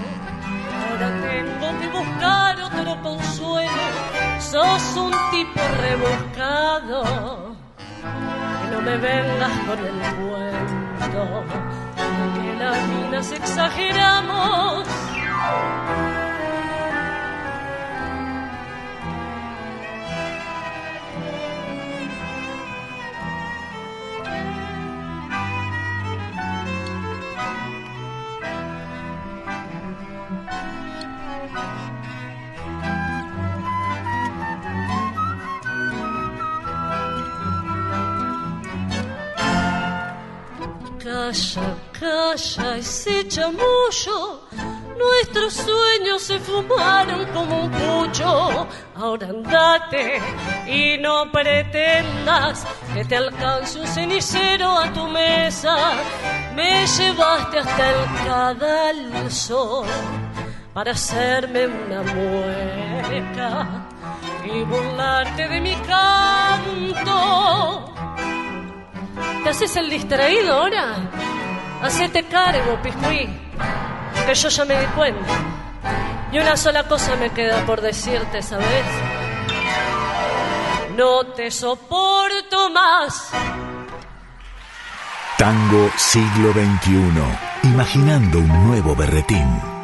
ahora 0.77 1.09
tengo 1.19 1.67
que 1.79 1.87
buscar 1.87 2.61
otro 2.61 3.01
consuelo, 3.01 3.85
sos 4.37 4.95
un 4.95 5.11
tipo 5.31 5.61
rebuscado, 5.81 7.55
que 8.61 8.67
no 8.71 8.81
me 8.81 8.97
vengas 8.97 9.51
con 9.65 9.79
el 9.79 9.97
cuento, 10.15 11.43
que 12.35 12.63
las 12.63 12.87
minas 12.87 13.31
exageramos. 13.31 14.87
Calla 42.35 42.77
ese 42.77 43.27
chamullo. 43.27 44.41
Nuestros 44.97 45.53
sueños 45.53 46.21
se 46.21 46.39
fumaron 46.39 47.25
como 47.33 47.63
un 47.63 47.71
pucho. 47.71 48.67
Ahora 48.95 49.27
andate 49.27 50.21
y 50.67 50.97
no 50.97 51.31
pretendas 51.31 52.65
que 52.93 53.05
te 53.05 53.15
alcance 53.15 53.79
un 53.79 53.87
cenicero 53.87 54.77
a 54.77 54.91
tu 54.91 55.07
mesa. 55.07 55.93
Me 56.55 56.85
llevaste 56.85 57.59
hasta 57.59 57.89
el 57.89 58.05
cadalso 58.25 59.85
para 60.73 60.91
hacerme 60.91 61.67
una 61.67 62.01
mueca 62.01 63.87
y 64.43 64.61
burlarte 64.63 65.47
de 65.47 65.61
mi 65.61 65.75
canto. 65.75 67.15
¿Te 69.43 69.49
haces 69.49 69.75
el 69.77 69.89
distraído 69.89 70.53
ahora? 70.53 71.34
Hacete 71.85 72.23
cargo, 72.23 72.81
piscuí, 72.81 73.29
que 74.25 74.33
yo 74.33 74.49
ya 74.49 74.65
me 74.65 74.79
di 74.79 74.85
cuenta. 74.87 75.33
Y 76.31 76.39
una 76.39 76.57
sola 76.57 76.87
cosa 76.87 77.15
me 77.15 77.29
queda 77.29 77.63
por 77.63 77.79
decirte, 77.79 78.41
¿sabes? 78.41 78.85
No 80.97 81.27
te 81.27 81.51
soporto 81.51 82.71
más. 82.71 83.29
Tango 85.37 85.91
siglo 85.95 86.53
XXI, 86.53 87.69
imaginando 87.69 88.39
un 88.39 88.67
nuevo 88.67 88.95
berretín. 88.95 89.74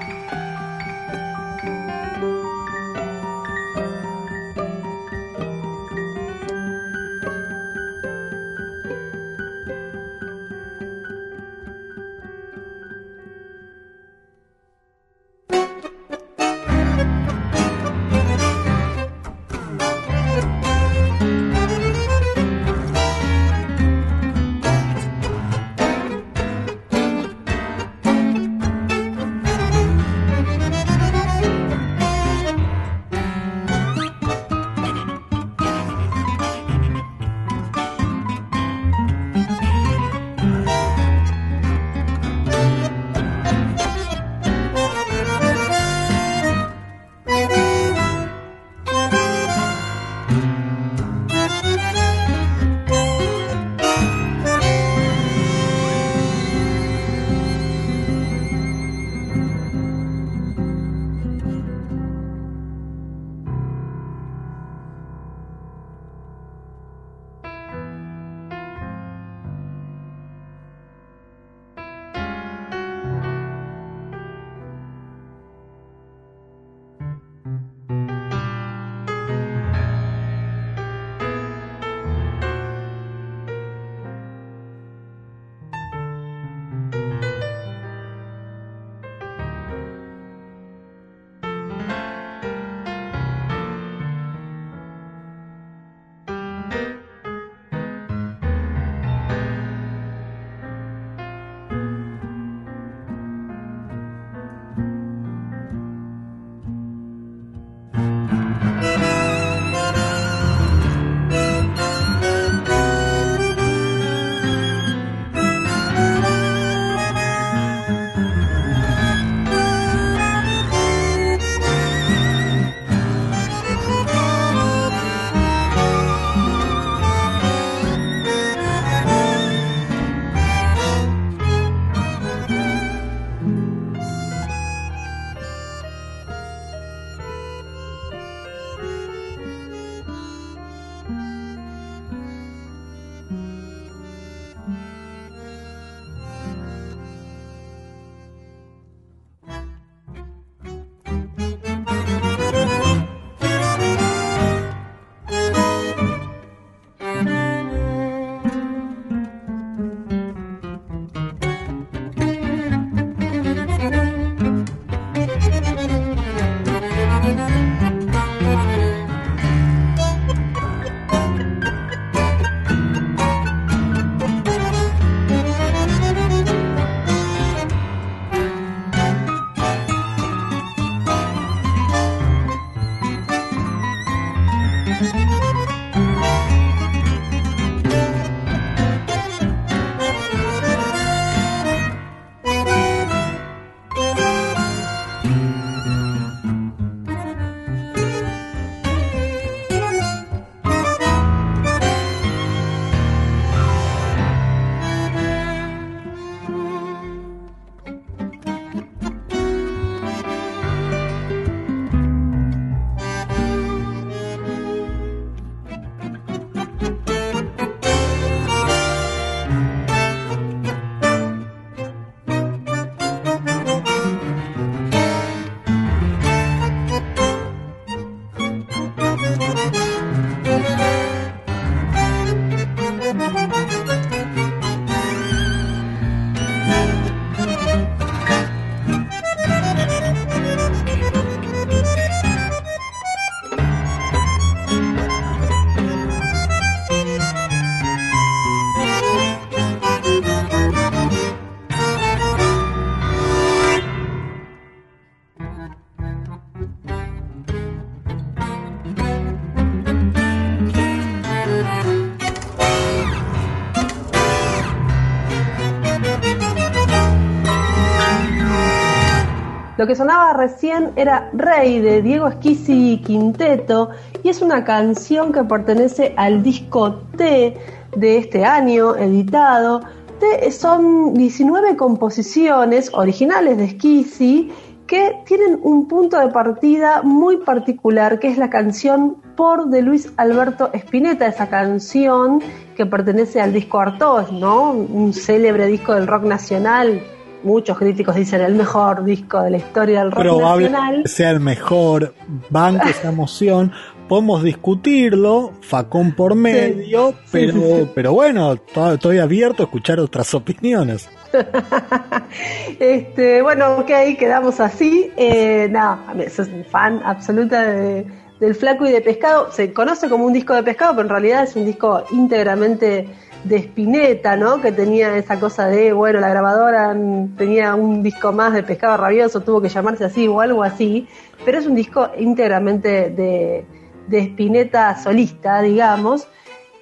Lo 269.81 269.87
que 269.87 269.95
sonaba 269.95 270.33
recién 270.33 270.91
era 270.95 271.31
Rey 271.33 271.79
de 271.79 272.03
Diego 272.03 272.27
Esquisi 272.27 273.01
Quinteto 273.03 273.89
y 274.21 274.29
es 274.29 274.43
una 274.43 274.63
canción 274.63 275.33
que 275.33 275.43
pertenece 275.43 276.13
al 276.17 276.43
disco 276.43 276.97
T 277.17 277.57
de 277.97 278.17
este 278.19 278.45
año 278.45 278.95
editado. 278.95 279.81
T 280.19 280.51
son 280.51 281.15
19 281.15 281.77
composiciones 281.77 282.91
originales 282.93 283.57
de 283.57 283.65
Esquisi 283.65 284.51
que 284.85 285.23
tienen 285.25 285.59
un 285.63 285.87
punto 285.87 286.19
de 286.19 286.27
partida 286.27 287.01
muy 287.01 287.37
particular, 287.37 288.19
que 288.19 288.27
es 288.27 288.37
la 288.37 288.51
canción 288.51 289.17
Por 289.35 289.71
de 289.71 289.81
Luis 289.81 290.13
Alberto 290.17 290.69
Spinetta, 290.73 291.25
esa 291.25 291.49
canción 291.49 292.39
que 292.77 292.85
pertenece 292.85 293.41
al 293.41 293.51
disco 293.51 293.79
Artois, 293.79 294.31
¿no? 294.31 294.73
Un 294.73 295.11
célebre 295.11 295.65
disco 295.65 295.95
del 295.95 296.05
rock 296.05 296.25
nacional. 296.25 297.01
Muchos 297.43 297.77
críticos 297.77 298.15
dicen 298.15 298.41
el 298.41 298.53
mejor 298.55 299.03
disco 299.03 299.41
de 299.41 299.51
la 299.51 299.57
historia 299.57 299.99
del 299.99 300.11
rock 300.11 300.21
Probable 300.21 300.69
nacional. 300.69 301.01
sea 301.05 301.31
el 301.31 301.39
mejor, 301.39 302.13
banco 302.49 302.87
esa 302.87 303.09
emoción. 303.09 303.71
Podemos 304.07 304.43
discutirlo, 304.43 305.53
facón 305.61 306.11
por 306.13 306.35
medio, 306.35 307.13
pero, 307.31 307.53
sí, 307.53 307.59
sí. 307.83 307.89
pero 307.95 308.13
bueno, 308.13 308.57
to- 308.57 308.93
estoy 308.93 309.19
abierto 309.19 309.63
a 309.63 309.65
escuchar 309.65 309.99
otras 309.99 310.33
opiniones. 310.33 311.09
Este, 312.79 313.41
bueno, 313.41 313.77
ok, 313.79 313.91
quedamos 314.17 314.59
así. 314.59 315.11
Eh, 315.17 315.67
nada, 315.69 315.99
sos 316.33 316.47
un 316.47 316.65
fan 316.65 317.01
absoluta 317.05 317.63
de- 317.63 318.05
del 318.39 318.55
flaco 318.55 318.85
y 318.87 318.91
de 318.91 319.01
pescado. 319.01 319.51
Se 319.51 319.71
conoce 319.71 320.09
como 320.09 320.25
un 320.25 320.33
disco 320.33 320.53
de 320.55 320.63
pescado, 320.63 320.91
pero 320.95 321.03
en 321.03 321.09
realidad 321.09 321.43
es 321.43 321.55
un 321.55 321.65
disco 321.65 322.03
íntegramente 322.11 323.07
de 323.43 323.57
Spinetta, 323.57 324.35
¿no? 324.37 324.61
Que 324.61 324.71
tenía 324.71 325.17
esa 325.17 325.39
cosa 325.39 325.67
de, 325.67 325.93
bueno, 325.93 326.19
la 326.19 326.29
grabadora 326.29 326.95
tenía 327.37 327.73
un 327.75 328.03
disco 328.03 328.31
más 328.31 328.53
de 328.53 328.63
pescado 328.63 328.97
rabioso, 328.97 329.41
tuvo 329.41 329.61
que 329.61 329.69
llamarse 329.69 330.05
así 330.05 330.27
o 330.27 330.41
algo 330.41 330.63
así. 330.63 331.07
Pero 331.43 331.57
es 331.57 331.65
un 331.65 331.75
disco 331.75 332.09
íntegramente 332.17 333.09
de, 333.09 333.65
de 334.07 334.19
Spinetta 334.19 334.95
solista, 335.01 335.61
digamos. 335.61 336.27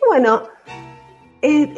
Bueno, 0.08 0.44
eh, 1.42 1.72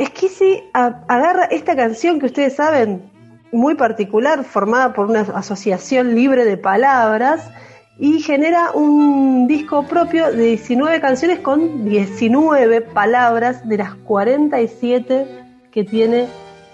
a- 0.74 1.04
agarra 1.08 1.46
esta 1.46 1.76
canción 1.76 2.20
que 2.20 2.26
ustedes 2.28 2.56
saben, 2.56 3.10
muy 3.52 3.76
particular, 3.76 4.44
formada 4.44 4.94
por 4.94 5.08
una 5.08 5.22
asociación 5.22 6.16
libre 6.16 6.46
de 6.46 6.58
palabras, 6.58 7.52
y 8.02 8.20
genera 8.20 8.72
un 8.72 9.48
disco 9.48 9.86
propio 9.86 10.32
de 10.32 10.48
19 10.56 11.00
canciones 11.00 11.38
con 11.38 11.86
19 11.86 12.82
palabras 12.82 13.70
de 13.70 13.78
las 13.78 13.94
47 13.94 15.28
que 15.72 15.84
tiene 15.84 16.26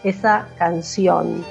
esa 0.06 0.48
canción. 0.58 1.44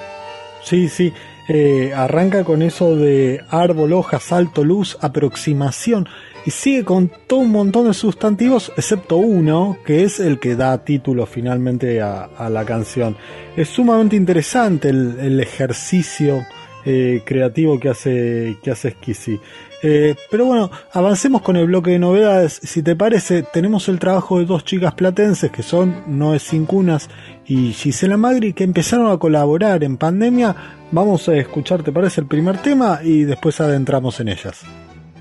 Sí, 0.64 0.88
sí. 0.88 1.12
eh, 1.48 1.92
arranca 1.94 2.42
con 2.42 2.62
eso 2.62 2.96
de 2.96 3.42
árbol, 3.50 3.92
hoja, 3.92 4.18
salto, 4.18 4.64
luz, 4.64 4.96
aproximación. 5.02 6.08
Y 6.46 6.52
sigue 6.52 6.82
con 6.82 7.12
todo 7.26 7.40
un 7.40 7.50
montón 7.50 7.86
de 7.86 7.92
sustantivos, 7.92 8.72
excepto 8.78 9.18
uno, 9.18 9.76
que 9.84 10.04
es 10.04 10.20
el 10.20 10.40
que 10.40 10.56
da 10.56 10.84
título 10.84 11.26
finalmente 11.26 12.00
a, 12.00 12.48
la 12.48 12.64
canción. 12.64 13.14
Es 13.58 13.68
sumamente 13.68 14.16
interesante 14.16 14.88
el, 14.88 15.18
el 15.20 15.38
ejercicio 15.38 16.46
eh, 16.88 17.22
creativo 17.24 17.80
que 17.80 17.88
hace, 17.88 18.58
que 18.62 18.70
hace 18.70 18.88
Esquisi. 18.88 19.40
Eh, 19.82 20.14
pero 20.30 20.46
bueno, 20.46 20.70
avancemos 20.92 21.42
con 21.42 21.56
el 21.56 21.66
bloque 21.66 21.90
de 21.90 21.98
novedades. 21.98 22.60
Si 22.62 22.82
te 22.82 22.96
parece, 22.96 23.42
tenemos 23.42 23.88
el 23.88 23.98
trabajo 23.98 24.38
de 24.38 24.46
dos 24.46 24.64
chicas 24.64 24.94
platenses 24.94 25.50
que 25.50 25.62
son 25.62 26.02
Noé 26.06 26.38
Cincunas 26.38 27.08
y 27.44 27.72
Gisela 27.72 28.16
Magri 28.16 28.52
que 28.52 28.64
empezaron 28.64 29.10
a 29.10 29.18
colaborar 29.18 29.84
en 29.84 29.96
pandemia. 29.96 30.56
Vamos 30.90 31.28
a 31.28 31.34
escuchar, 31.34 31.82
¿te 31.82 31.92
parece 31.92 32.20
el 32.20 32.26
primer 32.26 32.58
tema? 32.58 33.00
Y 33.02 33.24
después 33.24 33.60
adentramos 33.60 34.20
en 34.20 34.28
ellas. 34.28 34.62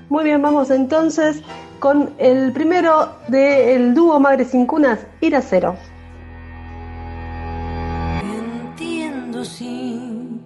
Muy 0.08 0.24
bien, 0.24 0.40
vamos 0.40 0.70
entonces 0.70 1.42
con 1.80 2.10
el 2.18 2.52
primero 2.52 3.16
del 3.28 3.94
dúo 3.94 4.18
Madre 4.20 4.44
Sin 4.44 4.66
Cunas, 4.66 5.00
Ir 5.20 5.36
a 5.36 5.42
Cero. 5.42 5.76
Entiendo 8.22 9.44
sí, 9.44 10.40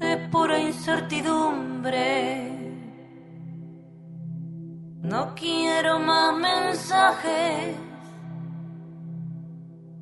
es 0.00 0.16
pura 0.30 0.58
incertidumbre. 0.58 2.61
No 5.02 5.34
quiero 5.34 5.98
más 5.98 6.32
mensajes. 6.36 7.76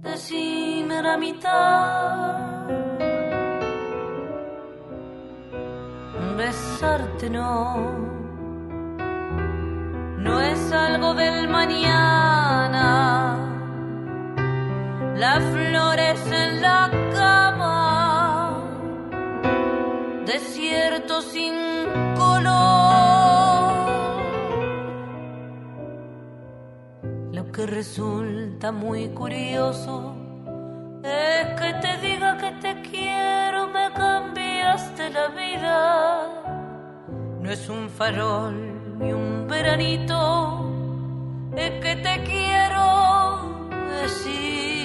Decime 0.03 1.03
la 1.03 1.17
mitad. 1.17 2.69
Besarte 6.37 7.31
no. 7.31 8.11
No 10.19 10.41
es 10.41 10.71
algo 10.71 11.15
del 11.15 11.49
mañana. 11.49 13.39
Las 15.17 15.43
flores 15.45 16.27
en 16.31 16.61
la 16.61 16.91
cama, 17.15 18.65
desierto 20.27 21.23
sin 21.23 21.55
resulta 27.67 28.73
muy 28.73 29.09
curioso 29.09 30.15
es 31.03 31.47
que 31.61 31.73
te 31.75 31.97
diga 32.07 32.37
que 32.37 32.51
te 32.61 32.83
quiero, 32.83 33.69
me 33.69 33.91
cambiaste 33.93 35.11
la 35.11 35.29
vida. 35.29 36.29
No 37.41 37.51
es 37.51 37.69
un 37.69 37.89
farol 37.89 38.99
ni 38.99 39.13
un 39.13 39.47
veranito, 39.49 40.71
es 41.57 41.71
que 41.83 41.97
te 41.97 42.23
quiero 42.25 43.71
decir 44.03 44.80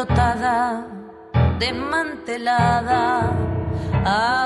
Autoexplotada, 0.00 0.86
desmantelada, 1.58 3.32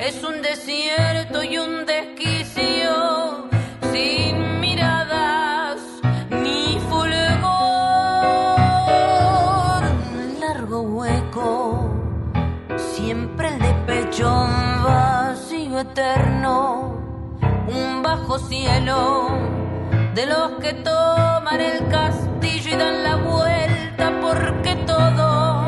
es 0.00 0.24
un 0.24 0.42
desierto 0.42 1.44
y 1.44 1.58
un 1.58 1.86
desquicio 1.86 3.48
sin 3.92 4.58
miradas 4.60 5.78
ni 6.30 6.80
fulgor. 6.90 7.12
Largo 10.40 10.80
hueco, 10.82 11.92
siempre 12.76 13.48
el 13.54 13.60
de 13.60 13.72
pecho 13.86 14.28
un 14.28 14.82
vacío 14.82 15.78
eterno, 15.78 16.98
un 17.68 18.02
bajo 18.02 18.36
cielo 18.40 19.61
de 20.14 20.26
los 20.26 20.50
que 20.60 20.74
toman 20.74 21.58
el 21.58 21.88
castillo 21.88 22.74
y 22.74 22.76
dan 22.76 23.02
la 23.02 23.16
vuelta 23.16 24.12
porque 24.20 24.76
todo 24.86 25.64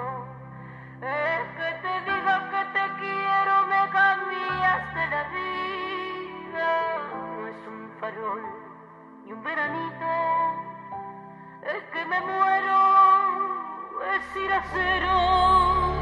es 1.02 1.46
que 1.58 1.70
te 1.84 1.94
diga 2.12 2.36
que 2.52 2.62
te 2.76 2.86
quiero, 3.00 3.54
me 3.68 3.84
cambiaste 4.00 5.02
la 5.14 5.24
vida. 5.36 6.70
No 7.14 7.48
es 7.48 7.62
un 7.68 7.82
farol 8.02 8.44
ni 9.26 9.32
un 9.32 9.44
veranito, 9.44 10.12
es 11.64 11.84
que 11.94 12.06
me 12.06 12.20
muero, 12.20 12.80
es 14.14 14.36
ir 14.44 14.52
a 14.52 14.62
cero. 14.74 15.97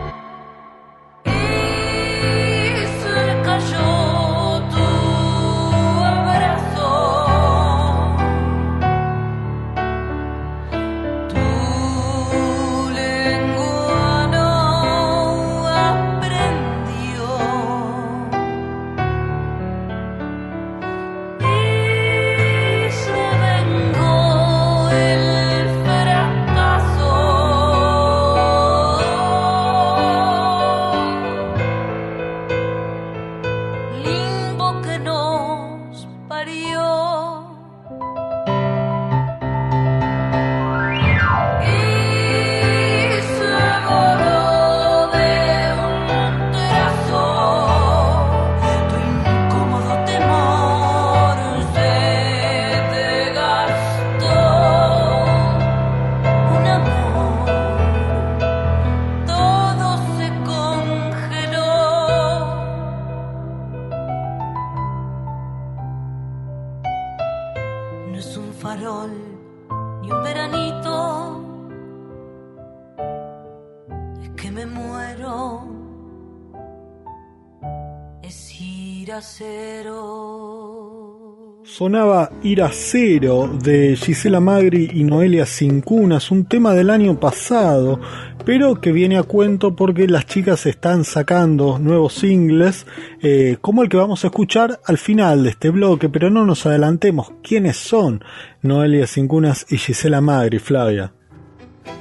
Sonaba 81.77 82.29
Ir 82.41 82.61
a 82.61 82.69
Cero 82.71 83.49
de 83.61 83.97
Gisela 83.97 84.39
Magri 84.39 84.91
y 84.93 85.03
Noelia 85.03 85.45
Cincunas, 85.45 86.31
un 86.31 86.45
tema 86.45 86.73
del 86.73 86.89
año 86.89 87.19
pasado, 87.19 87.99
pero 88.45 88.79
que 88.79 88.93
viene 88.93 89.17
a 89.17 89.23
cuento 89.23 89.75
porque 89.75 90.07
las 90.07 90.25
chicas 90.25 90.65
están 90.67 91.03
sacando 91.03 91.77
nuevos 91.77 92.13
singles, 92.13 92.87
eh, 93.21 93.57
como 93.59 93.83
el 93.83 93.89
que 93.89 93.97
vamos 93.97 94.23
a 94.23 94.27
escuchar 94.27 94.79
al 94.85 94.97
final 94.97 95.43
de 95.43 95.49
este 95.49 95.69
bloque, 95.69 96.07
pero 96.07 96.29
no 96.29 96.45
nos 96.45 96.65
adelantemos. 96.65 97.33
¿Quiénes 97.43 97.75
son 97.75 98.23
Noelia 98.61 99.05
Cincunas 99.05 99.65
y 99.69 99.77
Gisela 99.77 100.21
Magri, 100.21 100.59
Flavia? 100.59 101.11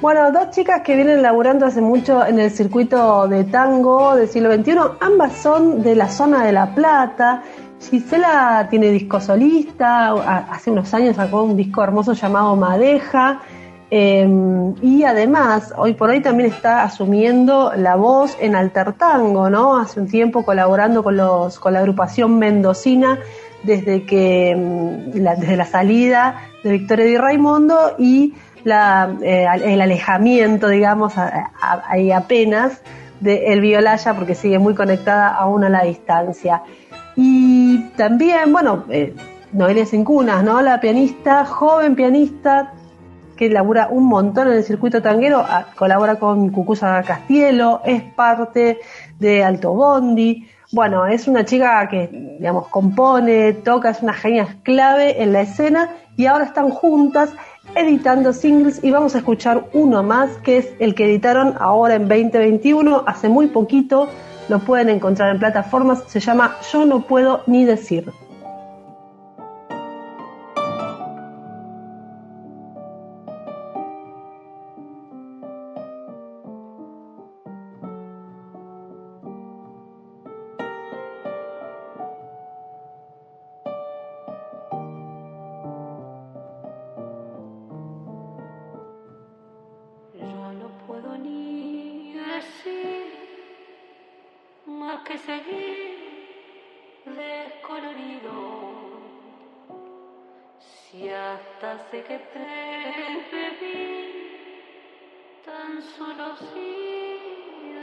Bueno, 0.00 0.30
dos 0.32 0.50
chicas 0.50 0.82
que 0.82 0.96
vienen 0.96 1.22
laburando 1.22 1.66
hace 1.66 1.80
mucho 1.80 2.24
en 2.24 2.38
el 2.38 2.50
circuito 2.50 3.26
de 3.26 3.44
tango 3.44 4.14
del 4.14 4.28
siglo 4.28 4.54
XXI, 4.54 4.76
ambas 5.00 5.32
son 5.36 5.82
de 5.82 5.94
la 5.94 6.08
zona 6.08 6.44
de 6.44 6.52
La 6.52 6.74
Plata. 6.74 7.42
Gisela 7.80 8.66
tiene 8.70 8.90
disco 8.90 9.20
solista, 9.20 10.12
hace 10.50 10.70
unos 10.70 10.92
años 10.94 11.16
sacó 11.16 11.42
un 11.42 11.56
disco 11.56 11.82
hermoso 11.82 12.12
llamado 12.12 12.56
Madeja. 12.56 13.40
Em, 13.90 14.74
y 14.82 15.04
además, 15.04 15.72
hoy 15.76 15.94
por 15.94 16.10
hoy 16.10 16.20
también 16.20 16.50
está 16.50 16.82
asumiendo 16.82 17.72
la 17.76 17.96
voz 17.96 18.36
en 18.40 18.56
Alter 18.56 18.94
Tango, 18.94 19.50
¿no? 19.50 19.76
Hace 19.76 20.00
un 20.00 20.08
tiempo 20.08 20.44
colaborando 20.44 21.04
con, 21.04 21.16
los, 21.16 21.60
con 21.60 21.74
la 21.74 21.80
agrupación 21.80 22.38
mendocina 22.38 23.18
desde 23.62 24.04
que 24.04 24.50
em, 24.50 25.12
desde 25.12 25.56
la 25.56 25.66
salida 25.66 26.40
de 26.62 26.72
Victoria 26.72 27.04
Di 27.04 27.16
Raimundo 27.16 27.94
y 27.98 28.34
la, 28.64 29.14
eh, 29.22 29.46
el 29.64 29.80
alejamiento, 29.80 30.68
digamos, 30.68 31.14
ahí 31.88 32.10
apenas 32.10 32.80
de 33.20 33.52
El 33.52 33.60
Violaya, 33.60 34.14
porque 34.14 34.34
sigue 34.34 34.58
muy 34.58 34.74
conectada 34.74 35.28
aún 35.28 35.64
a 35.64 35.68
la 35.68 35.84
distancia. 35.84 36.62
Y 37.16 37.78
también, 37.96 38.52
bueno, 38.52 38.84
eh, 38.90 39.14
Noelia 39.52 39.86
Cincunas, 39.86 40.42
¿no? 40.42 40.60
La 40.62 40.80
pianista, 40.80 41.44
joven 41.44 41.94
pianista, 41.94 42.72
que 43.36 43.48
labura 43.50 43.88
un 43.90 44.06
montón 44.06 44.48
en 44.48 44.54
el 44.54 44.64
circuito 44.64 45.02
tanguero, 45.02 45.44
colabora 45.76 46.16
con 46.16 46.50
Cucusa 46.50 47.02
Castielo, 47.02 47.80
es 47.84 48.02
parte 48.02 48.80
de 49.18 49.44
Alto 49.44 49.72
Bondi. 49.72 50.48
Bueno, 50.72 51.06
es 51.06 51.28
una 51.28 51.44
chica 51.44 51.88
que, 51.88 52.08
digamos, 52.38 52.68
compone, 52.68 53.52
toca, 53.52 53.90
es 53.90 54.02
una 54.02 54.12
genia 54.12 54.56
clave 54.62 55.22
en 55.22 55.32
la 55.32 55.42
escena 55.42 55.90
y 56.16 56.26
ahora 56.26 56.44
están 56.44 56.70
juntas 56.70 57.30
editando 57.74 58.32
singles 58.32 58.82
y 58.82 58.90
vamos 58.90 59.14
a 59.14 59.18
escuchar 59.18 59.66
uno 59.72 60.02
más 60.02 60.30
que 60.38 60.58
es 60.58 60.68
el 60.78 60.94
que 60.94 61.06
editaron 61.06 61.54
ahora 61.58 61.94
en 61.94 62.08
2021, 62.08 63.04
hace 63.06 63.28
muy 63.28 63.48
poquito, 63.48 64.08
lo 64.48 64.58
pueden 64.58 64.90
encontrar 64.90 65.30
en 65.30 65.38
plataformas, 65.38 66.04
se 66.06 66.20
llama 66.20 66.56
Yo 66.72 66.84
no 66.84 67.02
puedo 67.02 67.42
ni 67.46 67.64
decir. 67.64 68.12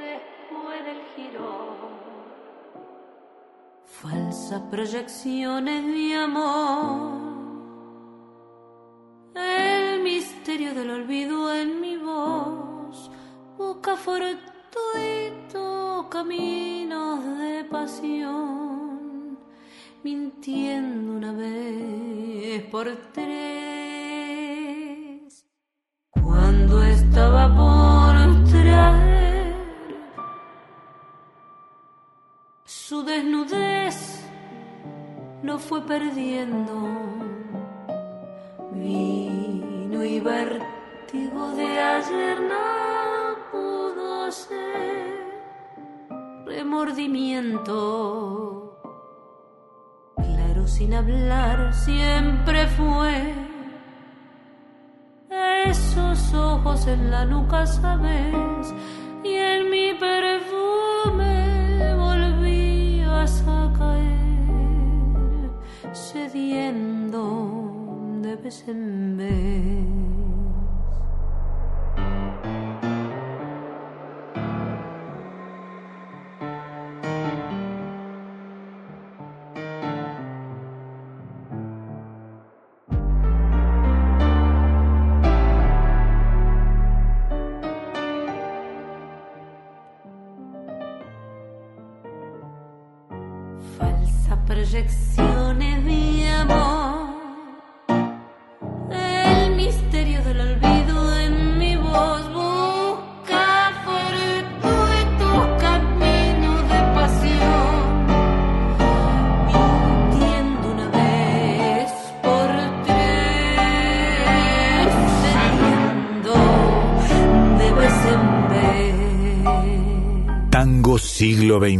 Después 0.09 0.85
del 0.85 1.01
giro. 1.15 1.89
Falsas 3.85 4.61
proyecciones 4.69 5.85
de 5.85 6.15
amor. 6.15 7.21
El 9.35 10.01
misterio 10.03 10.73
del 10.73 10.89
olvido 10.89 11.53
en 11.53 11.79
mi 11.79 11.97
voz 11.97 13.09
busca 13.57 13.95
fortuito 13.95 14.47
caminos 16.09 17.23
de 17.37 17.63
pasión, 17.65 19.37
mintiendo 20.03 21.13
una 21.13 21.31
vez 21.31 22.63
por 22.65 22.87
tres 23.13 23.51
estaba 27.11 27.49
fue 35.61 35.81
perdiendo. 35.81 36.73
Vino 38.73 40.03
y 40.03 40.19
vértigo 40.19 41.51
de 41.51 41.79
ayer 41.79 42.41
no 42.41 43.35
pudo 43.51 44.31
ser 44.31 45.21
remordimiento. 46.45 48.77
Claro 50.15 50.67
sin 50.67 50.93
hablar 50.93 51.73
siempre 51.73 52.67
fue 52.67 53.33
esos 55.65 56.33
ojos 56.33 56.87
en 56.87 57.11
la 57.11 57.25
nuca, 57.25 57.65
sabes, 57.65 58.73
y 59.23 59.35
en 59.35 59.69
mi 59.69 59.93
perfume 59.93 60.50
cediendo 65.93 67.21
de 68.21 68.35
vez 68.35 68.63
en 68.67 69.17
vez. 69.17 70.40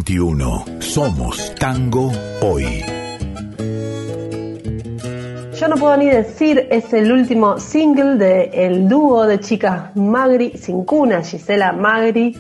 21. 0.03 0.65
Somos 0.79 1.53
Tango 1.55 2.11
Hoy. 2.41 2.83
Yo 5.59 5.67
no 5.67 5.75
puedo 5.75 5.95
ni 5.97 6.07
decir, 6.07 6.67
es 6.71 6.91
el 6.93 7.11
último 7.11 7.59
single 7.59 8.15
del 8.15 8.49
el 8.51 8.89
dúo 8.89 9.27
de 9.27 9.39
chicas 9.39 9.95
Magri 9.95 10.57
sin 10.57 10.85
cunas, 10.85 11.29
Gisela 11.29 11.71
Magri 11.71 12.35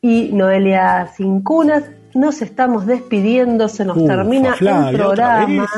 y 0.00 0.30
Noelia 0.32 1.10
sin 1.14 1.42
cunas. 1.42 1.84
Nos 2.14 2.40
estamos 2.40 2.86
despidiendo, 2.86 3.68
se 3.68 3.84
nos 3.84 4.02
termina 4.06 4.54
el 4.58 4.96
programa. 4.96 5.68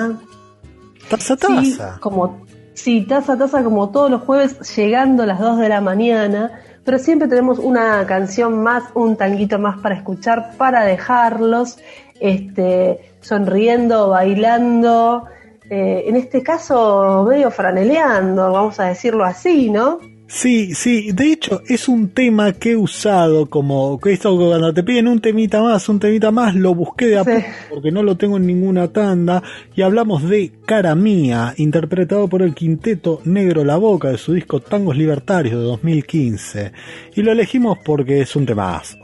Taza, 1.11 1.37
taza. 1.37 1.63
Sí, 1.63 1.79
como, 2.01 2.47
sí, 2.75 3.07
taza, 3.09 3.37
taza, 3.37 3.65
como 3.65 3.91
todos 3.91 4.09
los 4.09 4.23
jueves, 4.23 4.77
llegando 4.77 5.25
a 5.25 5.27
las 5.27 5.41
2 5.41 5.59
de 5.59 5.69
la 5.69 5.81
mañana 5.81 6.61
pero 6.85 6.99
siempre 6.99 7.29
tenemos 7.29 7.59
una 7.59 8.07
canción 8.07 8.63
más, 8.63 8.85
un 8.95 9.17
tanguito 9.17 9.59
más 9.59 9.79
para 9.79 9.95
escuchar, 9.95 10.57
para 10.57 10.85
dejarlos 10.85 11.79
este, 12.21 13.13
sonriendo, 13.21 14.11
bailando, 14.11 15.25
eh, 15.71 16.05
en 16.07 16.17
este 16.17 16.43
caso 16.43 17.25
medio 17.29 17.51
franeleando, 17.51 18.53
vamos 18.53 18.79
a 18.81 18.85
decirlo 18.85 19.25
así, 19.25 19.71
¿no? 19.71 19.99
Sí, 20.27 20.75
sí, 20.75 21.13
de 21.13 21.33
hecho 21.33 21.61
es 21.69 21.87
un 21.87 22.09
tema 22.09 22.53
que 22.53 22.73
he 22.73 22.77
usado 22.77 23.47
como 23.51 24.01
que 24.01 24.13
esto 24.13 24.35
cuando 24.37 24.73
te 24.73 24.83
piden 24.83 25.07
un 25.07 25.21
temita 25.21 25.63
más, 25.63 25.87
un 25.91 26.01
temita 26.01 26.31
más, 26.31 26.55
lo 26.55 26.75
busqué 26.75 27.07
de 27.09 27.19
a 27.19 27.25
poco 27.25 27.45
porque 27.69 27.93
no 27.93 28.03
lo 28.03 28.17
tengo 28.17 28.39
en 28.39 28.47
ninguna 28.47 28.89
tanda 28.89 29.43
y 29.77 29.83
hablamos 29.83 30.27
de 30.29 30.51
Cara 30.65 30.95
Mía, 30.95 31.53
interpretado 31.59 32.27
por 32.27 32.41
el 32.41 32.55
quinteto 32.55 33.21
Negro 33.25 33.65
La 33.65 33.77
Boca 33.77 34.09
de 34.09 34.19
su 34.19 34.33
disco 34.33 34.61
Tangos 34.61 34.97
Libertarios 34.97 35.57
de 35.57 35.63
2015 35.63 36.73
y 37.15 37.23
lo 37.23 37.31
elegimos 37.31 37.79
porque 37.85 38.23
es 38.23 38.35
un 38.35 38.47
temazo, 38.47 38.97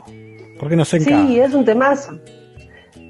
porque 0.59 0.75
nos 0.75 0.91
encanta. 0.93 1.27
Sí, 1.27 1.39
es 1.39 1.53
un 1.53 1.63
temazo. 1.63 2.19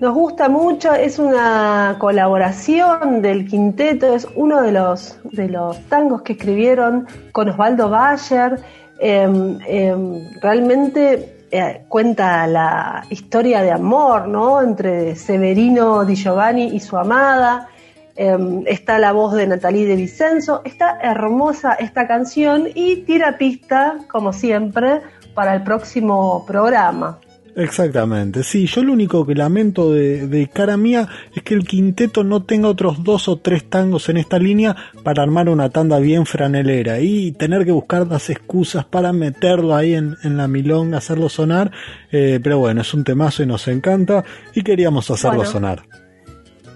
Nos 0.01 0.15
gusta 0.15 0.49
mucho, 0.49 0.95
es 0.95 1.19
una 1.19 1.97
colaboración 1.99 3.21
del 3.21 3.47
quinteto, 3.47 4.15
es 4.15 4.27
uno 4.35 4.63
de 4.63 4.71
los, 4.71 5.19
de 5.25 5.47
los 5.47 5.79
tangos 5.89 6.23
que 6.23 6.33
escribieron 6.33 7.05
con 7.31 7.49
Osvaldo 7.49 7.87
Bayer. 7.87 8.59
Em, 8.99 9.59
em, 9.67 10.41
realmente 10.41 11.45
eh, 11.51 11.83
cuenta 11.87 12.47
la 12.47 13.03
historia 13.11 13.61
de 13.61 13.71
amor, 13.71 14.27
¿no? 14.27 14.63
Entre 14.63 15.15
Severino 15.15 16.03
Di 16.03 16.15
Giovanni 16.15 16.75
y 16.75 16.79
su 16.79 16.97
amada. 16.97 17.69
Em, 18.15 18.63
está 18.65 18.97
la 18.97 19.11
voz 19.11 19.35
de 19.35 19.45
Natalie 19.45 19.85
de 19.85 19.97
Vicenzo. 19.97 20.63
Está 20.65 20.97
hermosa 20.99 21.73
esta 21.73 22.07
canción 22.07 22.69
y 22.73 23.03
tira 23.03 23.37
pista, 23.37 23.97
como 24.07 24.33
siempre, 24.33 25.01
para 25.35 25.53
el 25.53 25.61
próximo 25.61 26.43
programa. 26.47 27.19
Exactamente, 27.55 28.43
sí, 28.43 28.65
yo 28.65 28.81
lo 28.81 28.93
único 28.93 29.25
que 29.25 29.35
lamento 29.35 29.91
de, 29.91 30.49
cara 30.53 30.77
mía 30.77 31.07
es 31.35 31.43
que 31.43 31.53
el 31.53 31.67
quinteto 31.67 32.23
no 32.23 32.43
tenga 32.43 32.69
otros 32.69 33.03
dos 33.03 33.27
o 33.27 33.39
tres 33.39 33.69
tangos 33.69 34.07
en 34.07 34.17
esta 34.17 34.39
línea 34.39 34.75
para 35.03 35.23
armar 35.23 35.49
una 35.49 35.69
tanda 35.69 35.99
bien 35.99 36.25
franelera. 36.25 36.99
Y 36.99 37.33
tener 37.33 37.65
que 37.65 37.71
buscar 37.71 38.07
las 38.07 38.29
excusas 38.29 38.85
para 38.85 39.11
meterlo 39.11 39.75
ahí 39.75 39.95
en, 39.95 40.15
la 40.23 40.47
milonga, 40.47 40.99
hacerlo 40.99 41.27
sonar, 41.27 41.71
eh, 42.11 42.39
pero 42.41 42.59
bueno, 42.59 42.81
es 42.81 42.93
un 42.93 43.03
temazo 43.03 43.43
y 43.43 43.45
nos 43.45 43.67
encanta 43.67 44.23
y 44.53 44.63
queríamos 44.63 45.11
hacerlo 45.11 45.43
sonar. 45.43 45.83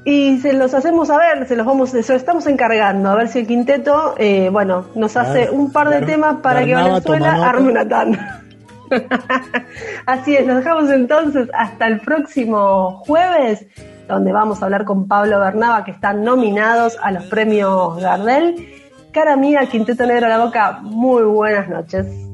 Y 0.03 0.37
se 0.37 0.53
los 0.53 0.73
hacemos 0.73 1.09
a 1.09 1.17
ver, 1.17 1.47
se 1.47 1.55
los 1.55 1.65
vamos, 1.65 1.89
se 1.89 2.07
lo 2.07 2.15
estamos 2.17 2.45
encargando, 2.47 3.09
a 3.09 3.15
ver 3.15 3.27
si 3.27 3.39
el 3.39 3.47
quinteto, 3.47 4.13
eh, 4.17 4.49
bueno, 4.51 4.85
nos 4.93 5.17
hace 5.17 5.49
un 5.49 5.71
par 5.71 5.89
de 5.89 6.05
temas 6.05 6.37
para 6.41 6.63
que 6.63 6.75
Venezuela 6.75 7.49
arme 7.49 7.71
una 7.71 7.87
tanda. 7.87 8.44
Así 10.05 10.35
es, 10.35 10.45
nos 10.45 10.57
dejamos 10.57 10.89
entonces 10.89 11.49
hasta 11.53 11.87
el 11.87 11.99
próximo 11.99 13.03
jueves, 13.05 13.65
donde 14.07 14.31
vamos 14.31 14.61
a 14.61 14.65
hablar 14.65 14.85
con 14.85 15.07
Pablo 15.07 15.39
Bernaba, 15.39 15.83
que 15.83 15.91
están 15.91 16.23
nominados 16.23 16.97
a 17.01 17.11
los 17.11 17.25
premios 17.25 17.99
Gardel. 18.01 18.67
Cara 19.11 19.35
mía, 19.37 19.65
Quinteto 19.67 20.05
Negro 20.05 20.25
a 20.25 20.29
la 20.29 20.45
Boca, 20.45 20.79
muy 20.81 21.23
buenas 21.23 21.69
noches. 21.69 22.24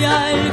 Siempre 0.00 0.40
estás 0.40 0.49